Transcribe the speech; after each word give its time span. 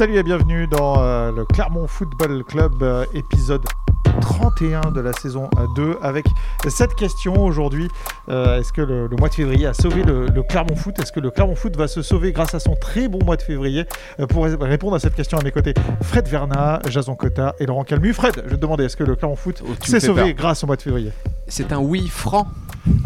Salut 0.00 0.16
et 0.16 0.22
bienvenue 0.22 0.66
dans 0.66 1.02
euh, 1.02 1.30
le 1.30 1.44
Clermont 1.44 1.86
Football 1.86 2.42
Club, 2.44 2.82
euh, 2.82 3.04
épisode 3.12 3.60
31 4.22 4.92
de 4.92 5.00
la 5.02 5.12
saison 5.12 5.50
2, 5.76 5.82
euh, 5.82 5.94
avec 6.00 6.24
cette 6.68 6.94
question 6.94 7.34
aujourd'hui. 7.44 7.86
Est-ce 8.26 8.72
que 8.72 8.80
le, 8.80 9.10
mois 9.18 9.28
de 9.28 9.34
février 9.34 9.66
a 9.66 9.74
sauvé 9.74 10.02
le, 10.02 10.42
Clermont 10.48 10.74
Foot? 10.74 10.98
Est-ce 11.00 11.12
que 11.12 11.20
le 11.20 11.30
Clermont 11.30 11.54
Foot 11.54 11.76
va 11.76 11.86
se 11.86 12.00
sauver 12.00 12.32
grâce 12.32 12.54
à 12.54 12.60
son 12.60 12.76
très 12.76 13.08
bon 13.08 13.18
mois 13.26 13.36
de 13.36 13.42
février? 13.42 13.84
Pour 14.30 14.46
répondre 14.46 14.96
à 14.96 15.00
cette 15.00 15.14
question 15.14 15.36
à 15.36 15.44
mes 15.44 15.52
côtés, 15.52 15.74
Fred 16.00 16.26
Verna, 16.26 16.80
Jason 16.88 17.14
Cotta 17.14 17.54
et 17.58 17.66
Laurent 17.66 17.84
Calmu. 17.84 18.14
Fred, 18.14 18.42
je 18.46 18.54
te 18.54 18.58
demandais, 18.58 18.86
est-ce 18.86 18.96
que 18.96 19.04
le 19.04 19.16
Clermont 19.16 19.36
Foot 19.36 19.62
oh, 19.62 19.74
s'est 19.84 20.00
sauvé 20.00 20.32
grâce 20.32 20.64
au 20.64 20.66
mois 20.66 20.76
de 20.76 20.82
février? 20.82 21.12
C'est 21.46 21.74
un 21.74 21.78
oui 21.78 22.08
franc 22.08 22.46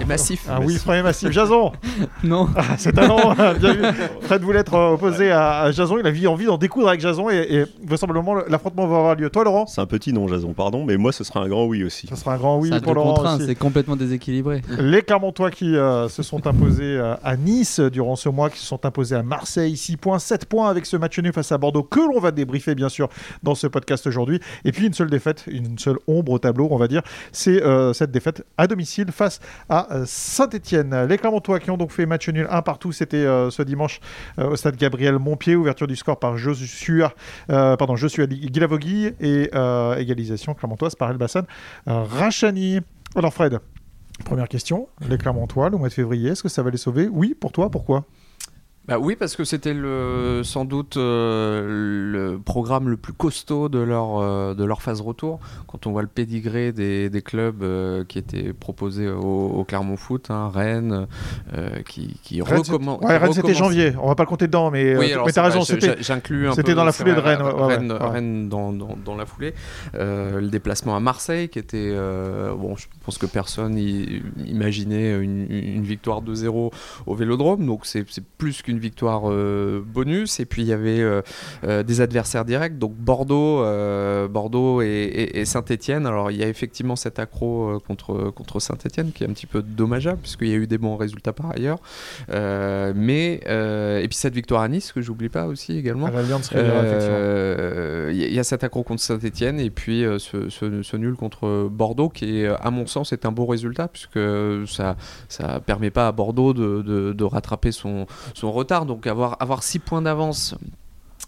et 0.01 0.05
massif. 0.05 0.49
Un 0.49 0.61
oui 0.61 0.77
franc 0.77 0.95
et 0.95 1.03
massif. 1.03 1.31
Jason 1.31 1.73
Non. 2.25 2.49
Ah, 2.57 2.77
c'est 2.79 2.99
un 2.99 3.09
non. 3.09 3.35
Fred 4.23 4.43
voulait 4.43 4.61
être 4.61 4.75
opposé 4.75 5.31
à, 5.31 5.71
Jason. 5.73 5.99
Il 5.99 6.27
a 6.27 6.31
envie 6.31 6.47
d'en 6.47 6.59
découdre 6.59 6.89
avec 6.89 7.01
Jason 7.01 7.31
et, 7.31 7.47
et 7.51 7.65
vraisemblablement 7.85 8.35
l'affrontement 8.49 8.87
va 8.87 8.97
avoir 8.97 9.15
lieu. 9.15 9.31
Toi, 9.31 9.45
Laurent? 9.45 9.67
C'est 9.67 9.81
un 9.81 9.87
petit 9.87 10.13
non, 10.13 10.29
Jason, 10.29 10.53
pardon, 10.53 10.85
mais 10.85 10.97
moi, 10.97 11.13
ce 11.13 11.25
sera 11.25 11.41
un 11.41 11.49
grand 11.49 11.67
oui 11.67 11.85
aussi. 11.85 12.07
Ce 12.07 12.17
sera 12.17 12.35
un 12.35 12.39
grand 12.39 12.59
oui 12.59 12.71
pour 12.83 12.95
Laurent. 12.95 13.39
C'est 13.39 13.55
complètement 13.55 13.97
déséquilibré. 13.97 14.63
Les 14.79 15.03
Clermontois 15.03 15.51
qui 15.51 15.77
euh, 15.77 16.09
se 16.09 16.23
sont 16.23 16.47
imposés 16.47 16.97
euh, 16.97 17.15
à 17.23 17.37
Nice 17.37 17.81
durant 17.81 18.17
ce 18.17 18.29
mois, 18.29 18.51
qui 18.51 18.59
se 18.59 18.67
sont 18.67 18.85
imposés 18.87 19.17
à 19.17 19.23
Marseille, 19.23 19.77
6 19.77 19.97
points, 19.97 20.19
7 20.19 20.47
points 20.47 20.69
avec 20.69 20.87
ce 20.87 20.97
match 20.97 21.19
nul 21.19 21.33
face 21.33 21.53
à 21.53 21.59
Bordeaux, 21.59 21.83
que 21.83 22.01
l'on 22.01 22.21
va 22.21 22.31
débriefer 22.31 22.75
bien 22.75 22.89
sûr 22.89 23.09
dans 23.43 23.55
ce 23.55 23.67
podcast 23.67 24.07
aujourd'hui. 24.07 24.41
Et 24.65 24.73
puis 24.73 24.87
une 24.87 24.95
seule 24.95 25.11
défaite, 25.11 25.45
une 25.47 25.79
seule 25.79 25.99
ombre 26.07 26.33
au 26.33 26.39
tableau, 26.39 26.69
on 26.71 26.77
va 26.77 26.89
dire, 26.89 27.03
c'est 27.33 27.63
euh, 27.63 27.93
cette 27.93 28.11
défaite 28.11 28.45
à 28.59 28.67
domicile 28.67 29.11
face 29.13 29.41
à 29.69 29.84
Saint-Etienne. 30.05 31.07
Les 31.09 31.19
Clermontois 31.19 31.61
qui 31.61 31.71
ont 31.71 31.77
donc 31.77 31.91
fait 31.91 32.07
match 32.07 32.29
nul 32.29 32.47
un 32.51 32.63
partout, 32.63 32.93
c'était 32.93 33.25
ce 33.25 33.63
dimanche 33.63 34.01
au 34.39 34.57
stade 34.57 34.77
Gabriel 34.77 35.19
Montpied, 35.19 35.57
ouverture 35.57 35.87
du 35.87 35.97
score 35.97 36.19
par 36.19 36.37
Joshua, 36.37 37.13
pardon, 37.49 37.95
Guilavogui 37.95 39.13
et 39.21 39.51
égalisation 39.99 40.55
clermontoise 40.55 40.95
par 40.95 41.11
Elbassan 41.11 41.45
Rachani. 41.87 42.81
Alors 43.17 43.33
Fred, 43.33 43.59
première 44.25 44.49
question, 44.49 44.89
les 45.09 45.19
Clermontois, 45.19 45.71
le 45.71 45.77
mois 45.77 45.89
de 45.89 45.93
février, 45.93 46.31
est-ce 46.31 46.43
que 46.43 46.49
ça 46.49 46.63
va 46.63 46.71
les 46.71 46.79
sauver? 46.79 47.09
Oui, 47.11 47.35
pour 47.39 47.53
toi, 47.53 47.71
pourquoi? 47.71 48.05
Bah 48.87 48.99
oui, 48.99 49.17
parce 49.17 49.35
que 49.35 49.45
c'était 49.45 49.73
le, 49.73 50.43
sans 50.45 50.67
doute 50.67 50.99
euh, 50.99 51.65
le 52.13 52.39
programme 52.39 52.91
le 52.91 52.99
plus 52.99 53.15
costaud 53.15 53.71
de 53.71 53.79
leur, 53.79 54.19
euh, 54.19 54.53
de 54.53 54.63
leur 54.63 54.83
phase 54.83 55.01
retour. 55.01 55.41
Quand 55.67 55.87
on 55.87 55.93
voit 55.93 56.03
le 56.03 56.09
pédigré 56.09 56.71
des, 56.71 57.09
des 57.09 57.23
clubs 57.23 57.63
euh, 57.63 58.05
qui 58.05 58.19
étaient 58.19 58.53
proposés 58.53 59.09
au, 59.09 59.65
Clermont 59.67 59.97
Foot, 59.97 60.31
hein, 60.31 60.51
Rennes, 60.53 61.07
qui, 61.87 62.21
qui 62.23 62.43
recommence. 62.43 63.01
Ouais, 63.01 63.17
Rennes 63.17 63.33
c'était 63.33 63.55
janvier, 63.55 63.95
on 64.03 64.09
va 64.09 64.15
pas 64.15 64.25
le 64.25 64.29
compter 64.29 64.49
dedans, 64.49 64.71
mais, 64.71 64.95
oui, 64.99 65.15
mais 65.25 65.33
t'as 65.33 65.43
raison, 65.43 65.63
c'était 65.63 66.03
C'était 66.03 66.75
dans 66.75 66.85
la 66.85 66.93
foulée 66.93 67.15
de 67.15 67.21
Rennes. 67.21 67.41
Rennes, 67.43 67.93
Rennes 67.93 68.49
dans, 68.51 68.71
dans, 68.73 68.99
dans, 69.03 69.17
la 69.17 69.25
foulée. 69.25 69.55
le 69.95 70.49
déplacement 70.49 70.95
à 70.95 71.01
Marseille, 71.01 71.49
qui 71.49 71.59
était. 71.59 71.95
bon, 72.55 72.77
je 72.77 72.87
pense 73.03 73.17
que 73.17 73.25
personne 73.25 73.79
imaginait 73.79 75.19
une, 75.19 75.51
une 75.51 75.85
victoire 75.85 76.23
2-0 76.23 76.71
au 77.07 77.15
vélodrome, 77.15 77.65
donc 77.65 77.87
c'est 77.87 78.05
plus 78.37 78.61
qu'une 78.61 78.74
victoire 78.79 79.31
euh, 79.31 79.83
bonus. 79.85 80.41
Et 80.41 80.45
puis 80.45 80.63
il 80.63 80.69
y 80.69 80.73
avait 80.73 81.01
euh, 81.01 81.23
euh, 81.65 81.83
des 81.83 82.01
adversaires 82.01 82.45
directs, 82.45 82.79
donc 82.79 82.95
Bordeaux, 82.95 83.65
Bordeaux 84.29 84.83
et, 84.83 85.43
Saint-Etienne. 85.45 86.07
Alors 86.07 86.31
il 86.31 86.39
y 86.39 86.45
a 86.45 86.49
effectivement 86.49 86.97
cet 86.97 87.19
accro 87.19 87.81
contre, 87.87 88.31
contre 88.31 88.61
Saint-Etienne 88.61 89.13
qui 89.13 89.25
est 89.25 89.29
un 89.29 89.33
petit 89.33 89.47
peu 89.47 89.63
dommageable, 89.63 90.19
puisqu'il 90.21 90.49
y 90.49 90.53
a 90.53 90.57
eu 90.57 90.67
des 90.67 90.79
bons 90.79 90.97
résultats 90.97 91.33
par 91.33 91.51
ailleurs. 91.51 91.79
mais, 92.29 93.41
et 93.45 94.07
puis 94.09 94.17
cette 94.17 94.35
victoire 94.35 94.63
à 94.63 94.69
Nice, 94.69 94.93
que 94.93 95.01
j'oublie 95.01 95.29
pas 95.29 95.47
aussi 95.47 95.77
également. 95.77 96.09
Il 98.11 98.35
y, 98.35 98.39
a 98.39 98.45
cet 98.45 98.65
accro 98.65 98.83
contre 98.83 99.03
Saint-Etienne 99.03 99.61
et 99.61 99.71
puis 99.71 100.05
ce, 100.19 100.49
ce, 100.49 100.97
nul 100.97 101.15
contre 101.15 101.69
Bordeaux 101.71 102.09
qui 102.09 102.41
est, 102.41 102.47
à 102.47 102.71
mon 102.71 102.87
sens, 102.87 103.13
est 103.13 103.27
un 103.27 103.33
beau 103.33 103.47
résultat, 103.47 103.89
puisque 103.89 104.19
ça 104.67 104.97
ça 105.29 105.61
permet 105.61 105.91
pas 105.91 106.09
à 106.09 106.13
Bordeaux 106.13 106.53
de, 106.53 106.83
de, 106.83 107.13
de 107.13 107.25
rattraper 107.25 107.73
son, 107.73 108.07
son 108.35 108.53
retard 108.53 108.64
donc 108.87 109.07
avoir, 109.07 109.37
avoir 109.41 109.63
6 109.63 109.79
points 109.79 110.03
d'avance 110.03 110.57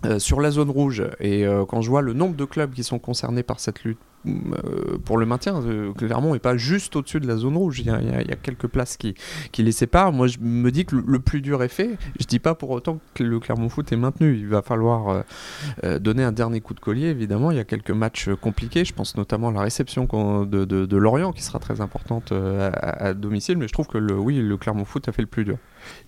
euh, 0.05 0.19
sur 0.19 0.43
la 0.43 0.51
zone 0.51 0.69
rouge, 0.69 1.03
et 1.21 1.47
euh, 1.47 1.65
quand 1.65 1.81
je 1.81 1.89
vois 1.89 2.03
le 2.03 2.13
nombre 2.13 2.37
de 2.37 2.45
clubs 2.45 2.71
qui 2.71 2.85
sont 2.85 2.99
concernés 2.99 3.43
par 3.43 3.61
cette 3.61 3.83
lutte 3.83 3.99
euh, 4.27 4.99
pour 5.05 5.17
le 5.17 5.25
maintien. 5.25 5.63
Clermont 5.97 6.35
n'est 6.35 6.39
pas 6.39 6.57
juste 6.57 6.97
au-dessus 6.97 7.19
de 7.19 7.27
la 7.27 7.37
zone 7.37 7.57
rouge. 7.57 7.81
Il 7.81 7.87
y, 7.87 7.91
a, 7.91 8.37
quelques 8.37 8.67
places 8.67 8.99
qui, 8.99 9.15
les 9.57 9.73
séparent. 9.73 10.13
Moi, 10.13 10.27
je 10.27 10.39
me 10.41 10.71
dis 10.71 10.85
que 10.85 10.97
le, 10.97 11.19
plus 11.21 11.41
dur 11.41 11.63
est 11.63 11.69
fait. 11.69 11.97
Je 12.21 12.27
dis 12.27 12.41
pas 12.41 12.55
pour 12.55 12.71
autant 12.71 12.99
que 13.15 13.23
le 13.23 13.39
Clermont 13.39 13.69
Foot 13.69 13.91
est 13.93 13.97
maintenu. 13.97 14.37
Il 14.37 14.49
va 14.49 14.63
falloir 14.63 15.23
donner 16.01 16.25
un 16.25 16.33
dernier 16.33 16.61
coup 16.61 16.75
de 16.75 16.81
collier, 16.81 17.07
évidemment. 17.07 17.53
Il 17.53 17.57
y 17.57 17.61
a 17.61 17.65
quelques 17.65 17.93
matchs 17.93 18.29
compliqués. 18.41 18.85
Je 18.85 18.93
pense 18.93 19.17
notamment 19.17 19.51
à 19.51 19.53
la 19.53 19.61
réception 19.61 20.07
de, 20.45 20.97
Lorient, 20.97 21.33
qui 21.33 21.43
sera 21.43 21.61
très 21.61 21.81
importante 21.81 22.33
à, 22.33 23.15
domicile. 23.15 23.59
Mais 23.59 23.69
je 23.69 23.73
trouve 23.73 23.87
que 23.87 23.99
oui, 23.99 24.41
le 24.41 24.57
Clermont 24.57 24.85
Foot 24.85 25.09
a 25.09 25.13
fait 25.13 25.23
le 25.23 25.29
plus 25.29 25.45
dur. 25.45 25.59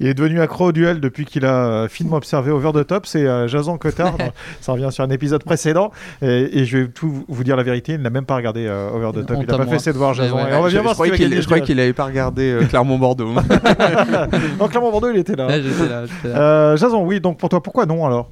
Il 0.01 0.07
est 0.07 0.15
devenu 0.15 0.41
accro 0.41 0.67
au 0.67 0.73
duel 0.73 1.01
depuis 1.01 1.25
qu'il 1.25 1.45
a 1.45 1.89
finement 1.89 2.17
observé 2.17 2.51
Over 2.51 2.73
the 2.73 2.87
Top. 2.87 3.07
C'est 3.07 3.49
Jason 3.49 3.79
Cotard. 3.79 4.17
ça 4.61 4.73
revient 4.73 4.89
sur 4.91 5.05
un 5.05 5.11
épisode 5.11 5.45
précédent. 5.45 5.91
Et, 6.23 6.61
et, 6.61 6.65
je 6.65 6.79
vais 6.79 6.89
tout 6.89 7.25
vous 7.29 7.45
dire 7.45 7.57
la 7.57 7.63
vérité 7.63 7.99
n'a 7.99 8.11
même 8.11 8.25
pas 8.25 8.37
regardé 8.37 8.67
euh, 8.67 8.91
Over 8.91 9.21
the 9.21 9.27
Top. 9.27 9.39
il 9.41 9.47
n'a 9.47 9.57
pas 9.57 9.67
fait 9.67 9.79
ses 9.79 9.93
devoirs, 9.93 10.15
Jason. 10.15 10.37
on 10.37 10.63
va 10.63 10.69
bien 10.69 10.83
voir 10.83 10.95
Je 10.95 11.45
croyais 11.45 11.65
qu'il 11.65 11.77
n'avait 11.77 11.93
pas 11.93 12.05
regardé 12.05 12.51
euh, 12.51 12.65
Clermont-Bordeaux. 12.65 13.33
non, 14.59 14.69
Clermont-Bordeaux, 14.69 15.11
il 15.11 15.19
était 15.19 15.37
là. 15.37 15.49
Euh, 16.25 16.77
Jason, 16.77 17.05
oui, 17.05 17.21
donc 17.21 17.39
pour 17.39 17.49
toi, 17.49 17.63
pourquoi 17.63 17.87
non 17.87 18.07
alors? 18.07 18.31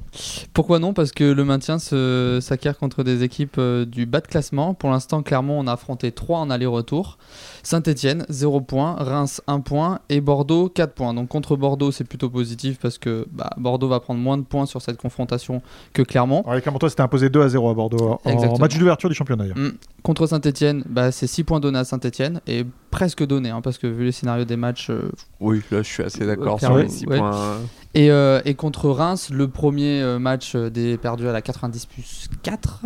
Pourquoi 0.53 0.79
non? 0.79 0.93
Parce 0.93 1.13
que 1.13 1.25
le 1.25 1.45
maintien 1.45 1.79
s'acquiert 1.79 2.79
contre 2.79 3.03
des 3.03 3.23
équipes 3.23 3.61
du 3.61 4.07
bas 4.07 4.21
de 4.21 4.27
classement. 4.27 4.75
Pour 4.75 4.91
l'instant, 4.91 5.23
Clermont, 5.23 5.61
on 5.61 5.67
a 5.67 5.73
affronté 5.73 6.13
3 6.13 6.41
en 6.41 6.51
aller-retour. 6.51 7.19
Saint-Etienne, 7.63 8.25
0 8.29 8.61
points. 8.61 8.97
Reims, 8.99 9.43
1 9.47 9.61
point. 9.61 10.01
Et 10.09 10.21
Bordeaux, 10.21 10.69
4 10.69 10.95
points. 10.95 11.15
Donc 11.15 11.29
contre 11.37 11.57
Bordeaux, 11.57 11.93
c'est 11.93 12.05
plutôt 12.05 12.31
positif 12.31 12.79
parce 12.81 12.97
que 12.97 13.27
bah, 13.31 13.51
Bordeaux 13.59 13.89
va 13.89 14.01
prendre 14.01 14.21
moins 14.21 14.39
de 14.39 14.43
points 14.43 14.65
sur 14.65 14.81
cette 14.81 14.97
confrontation 14.97 15.61
que 15.93 16.01
Clermont. 16.01 16.43
Alors, 16.47 16.63
Clermont, 16.63 16.79
c'était 16.89 17.03
imposé 17.03 17.29
2 17.29 17.43
à 17.43 17.49
0 17.51 17.69
à 17.69 17.75
Bordeaux 17.75 18.19
en 18.25 18.59
match 18.59 18.79
d'ouverture 18.79 19.11
du 19.11 19.15
championnat. 19.15 19.45
Mm. 19.55 19.73
Contre 20.03 20.27
Saint-Etienne, 20.27 20.83
bah, 20.89 21.13
c'est 21.13 21.27
6 21.27 21.45
points 21.45 21.61
donnés 21.61 21.79
à 21.79 21.85
Saint-Etienne 21.85 22.41
et 22.47 22.65
presque 22.91 23.23
donnés 23.27 23.51
hein, 23.51 23.61
parce 23.61 23.77
que 23.77 23.87
vu 23.87 24.07
les 24.07 24.13
scénarios 24.13 24.47
des 24.47 24.57
matchs. 24.57 24.89
Euh, 24.89 25.13
oui, 25.41 25.61
là 25.71 25.83
je 25.83 25.89
suis 25.89 26.03
assez 26.03 26.25
d'accord 26.25 26.59
sur 26.59 26.79
les 26.79 26.89
6 26.89 27.05
points. 27.05 27.59
Et, 27.93 28.11
euh, 28.11 28.41
et, 28.47 28.55
contre 28.55 28.89
Reims, 28.89 29.29
le 29.31 29.49
premier 29.49 30.01
euh, 30.01 30.19
match 30.19 30.57
des 30.57 30.97
perdus 30.97 31.29
à 31.29 31.33
la 31.33 31.43
90 31.43 31.85
plus 31.85 32.29
4 32.43 32.81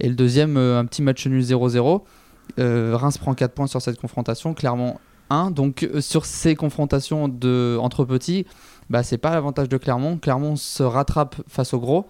et 0.00 0.08
le 0.08 0.16
deuxième, 0.16 0.56
un 0.56 0.84
petit 0.84 1.02
match 1.02 1.24
nul 1.28 1.42
0-0. 1.42 2.00
Reims 2.58 3.18
prend 3.18 3.34
4 3.34 3.52
points 3.52 3.66
sur 3.68 3.80
cette 3.80 4.00
confrontation, 4.00 4.52
clairement 4.52 4.98
1. 5.30 5.50
Donc 5.50 5.88
sur 6.00 6.24
ces 6.24 6.54
confrontations 6.54 7.28
de, 7.28 7.76
entre 7.80 8.04
petits, 8.04 8.46
bah, 8.90 9.02
c'est 9.02 9.18
pas 9.18 9.30
l'avantage 9.30 9.68
de 9.68 9.76
Clermont. 9.76 10.18
Clermont 10.18 10.56
se 10.56 10.82
rattrape 10.82 11.36
face 11.48 11.74
au 11.74 11.80
gros. 11.80 12.06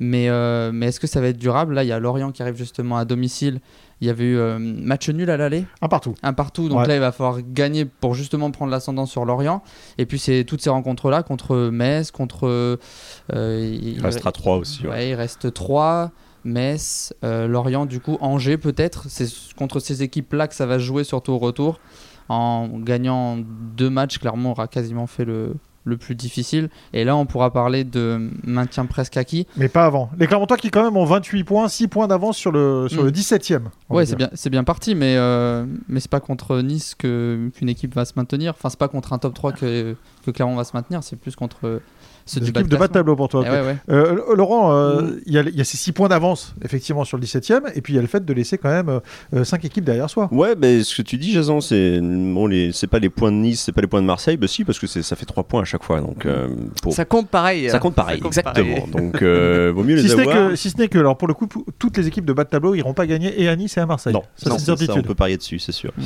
Mais, 0.00 0.28
euh, 0.28 0.72
mais 0.72 0.86
est-ce 0.86 0.98
que 0.98 1.06
ça 1.06 1.20
va 1.20 1.28
être 1.28 1.38
durable? 1.38 1.74
Là, 1.74 1.84
il 1.84 1.86
y 1.86 1.92
a 1.92 1.98
Lorient 2.00 2.32
qui 2.32 2.42
arrive 2.42 2.56
justement 2.56 2.96
à 2.96 3.04
domicile. 3.04 3.60
Il 4.00 4.08
y 4.08 4.10
avait 4.10 4.24
eu 4.24 4.36
euh, 4.36 4.58
match 4.58 5.08
nul 5.08 5.30
à 5.30 5.36
l'aller. 5.36 5.66
Un 5.82 5.88
partout. 5.88 6.14
Un 6.22 6.32
partout. 6.32 6.68
Donc 6.68 6.86
là, 6.86 6.94
il 6.94 7.00
va 7.00 7.12
falloir 7.12 7.40
gagner 7.42 7.84
pour 7.84 8.14
justement 8.14 8.50
prendre 8.50 8.72
l'ascendant 8.72 9.06
sur 9.06 9.24
Lorient. 9.24 9.62
Et 9.98 10.06
puis, 10.06 10.18
c'est 10.18 10.44
toutes 10.44 10.62
ces 10.62 10.70
rencontres-là 10.70 11.22
contre 11.22 11.70
Metz, 11.70 12.10
contre. 12.10 12.48
Euh, 12.48 12.76
il, 13.30 14.00
restera 14.02 14.32
3 14.32 14.56
aussi. 14.56 14.86
Ouais. 14.86 15.10
il 15.10 15.14
reste 15.14 15.52
3. 15.52 16.10
Metz, 16.46 17.14
Lorient, 17.22 17.86
du 17.86 18.00
coup, 18.00 18.18
Angers 18.20 18.58
peut-être. 18.58 19.06
C'est 19.08 19.28
contre 19.56 19.80
ces 19.80 20.02
équipes-là 20.02 20.48
que 20.48 20.54
ça 20.54 20.66
va 20.66 20.78
jouer 20.78 21.04
surtout 21.04 21.32
au 21.32 21.38
retour. 21.38 21.78
En 22.28 22.68
gagnant 22.78 23.36
deux 23.38 23.90
matchs, 23.90 24.18
clairement, 24.18 24.50
on 24.50 24.52
aura 24.52 24.68
quasiment 24.68 25.06
fait 25.06 25.24
le, 25.24 25.54
le 25.84 25.96
plus 25.96 26.14
difficile. 26.14 26.68
Et 26.92 27.04
là, 27.04 27.16
on 27.16 27.26
pourra 27.26 27.52
parler 27.52 27.84
de 27.84 28.30
maintien 28.44 28.86
presque 28.86 29.16
acquis. 29.16 29.46
Mais 29.56 29.68
pas 29.68 29.84
avant. 29.84 30.10
Les 30.18 30.26
Clermontois 30.26 30.56
qui, 30.56 30.70
quand 30.70 30.82
même, 30.82 30.96
ont 30.96 31.04
28 31.04 31.44
points, 31.44 31.68
6 31.68 31.88
points 31.88 32.08
d'avance 32.08 32.36
sur 32.36 32.52
le, 32.52 32.88
sur 32.88 33.02
le 33.02 33.10
17e. 33.10 33.58
Mm. 33.58 33.68
Ouais, 33.90 34.06
c'est 34.06 34.16
bien, 34.16 34.30
c'est 34.34 34.50
bien 34.50 34.64
parti, 34.64 34.94
mais, 34.94 35.16
euh, 35.16 35.64
mais 35.88 36.00
c'est 36.00 36.10
pas 36.10 36.20
contre 36.20 36.60
Nice 36.60 36.94
que, 36.94 37.50
qu'une 37.54 37.68
équipe 37.68 37.94
va 37.94 38.04
se 38.04 38.12
maintenir. 38.16 38.54
Enfin, 38.56 38.70
c'est 38.70 38.78
pas 38.78 38.88
contre 38.88 39.12
un 39.12 39.18
top 39.18 39.34
3 39.34 39.52
que, 39.52 39.96
que 40.24 40.30
Clermont 40.30 40.56
va 40.56 40.64
se 40.64 40.72
maintenir, 40.74 41.02
c'est 41.02 41.16
plus 41.16 41.36
contre 41.36 41.80
c'est 42.26 42.40
une 42.40 42.48
équipe 42.48 42.68
de 42.68 42.76
bas 42.76 42.88
de 42.88 42.92
tableau 42.92 43.16
pour 43.16 43.28
toi. 43.28 43.44
Euh, 43.44 44.34
Laurent, 44.34 44.72
euh, 44.72 45.20
il 45.26 45.32
y, 45.32 45.60
a 45.60 45.64
ces 45.64 45.76
6 45.76 45.92
points 45.92 46.08
d'avance 46.08 46.54
effectivement 46.64 47.04
sur 47.04 47.18
le 47.18 47.24
17e, 47.24 47.70
et 47.74 47.80
puis 47.80 47.92
il 47.92 47.96
y 47.96 47.98
a 47.98 48.02
le 48.02 48.08
fait 48.08 48.24
de 48.24 48.32
laisser 48.32 48.56
quand 48.56 48.70
même 48.70 49.00
5 49.32 49.64
euh, 49.64 49.66
équipes 49.66 49.84
derrière 49.84 50.08
soi. 50.08 50.28
Ouais, 50.32 50.54
mais 50.58 50.82
ce 50.82 50.96
que 50.96 51.02
tu 51.02 51.18
dis, 51.18 51.32
Jason, 51.32 51.60
c'est 51.60 52.00
bon, 52.00 52.46
les... 52.46 52.72
c'est 52.72 52.86
pas 52.86 52.98
les 52.98 53.10
points 53.10 53.30
de 53.30 53.36
Nice, 53.36 53.62
c'est 53.62 53.72
pas 53.72 53.82
les 53.82 53.86
points 53.86 54.00
de 54.00 54.06
Marseille, 54.06 54.36
bah 54.36 54.48
si, 54.48 54.64
parce 54.64 54.78
que 54.78 54.86
ça 54.86 55.16
fait 55.16 55.26
3 55.26 55.44
points 55.44 55.62
à 55.62 55.64
chaque 55.64 55.73
fois. 55.82 56.00
Donc, 56.00 56.26
Ça 56.90 57.04
compte 57.04 57.28
pareil. 57.28 57.68
Ça 57.70 57.78
compte 57.78 57.94
pareil, 57.94 58.20
exactement. 58.24 58.86
Donc 58.86 59.22
vaut 59.22 59.82
mieux 59.82 59.96
les 59.96 60.08
si 60.08 60.12
avoir. 60.12 60.50
Que, 60.50 60.56
si 60.56 60.70
ce 60.70 60.76
n'est 60.76 60.88
que, 60.88 60.98
alors 60.98 61.16
pour 61.16 61.28
le 61.28 61.34
coup, 61.34 61.48
toutes 61.78 61.96
les 61.96 62.06
équipes 62.06 62.24
de 62.24 62.32
bas 62.32 62.44
de 62.44 62.50
tableau 62.50 62.74
iront 62.74 62.94
pas 62.94 63.06
gagner 63.06 63.40
et 63.40 63.48
à 63.48 63.56
Nice 63.56 63.76
et 63.76 63.80
à 63.80 63.86
Marseille. 63.86 64.12
Non, 64.12 64.22
ça, 64.36 64.56
c'est 64.58 64.86
ça, 64.86 64.94
on 64.94 65.02
peut 65.02 65.14
parier 65.14 65.36
dessus, 65.36 65.58
c'est 65.58 65.72
sûr. 65.72 65.92
Mm. 65.96 66.02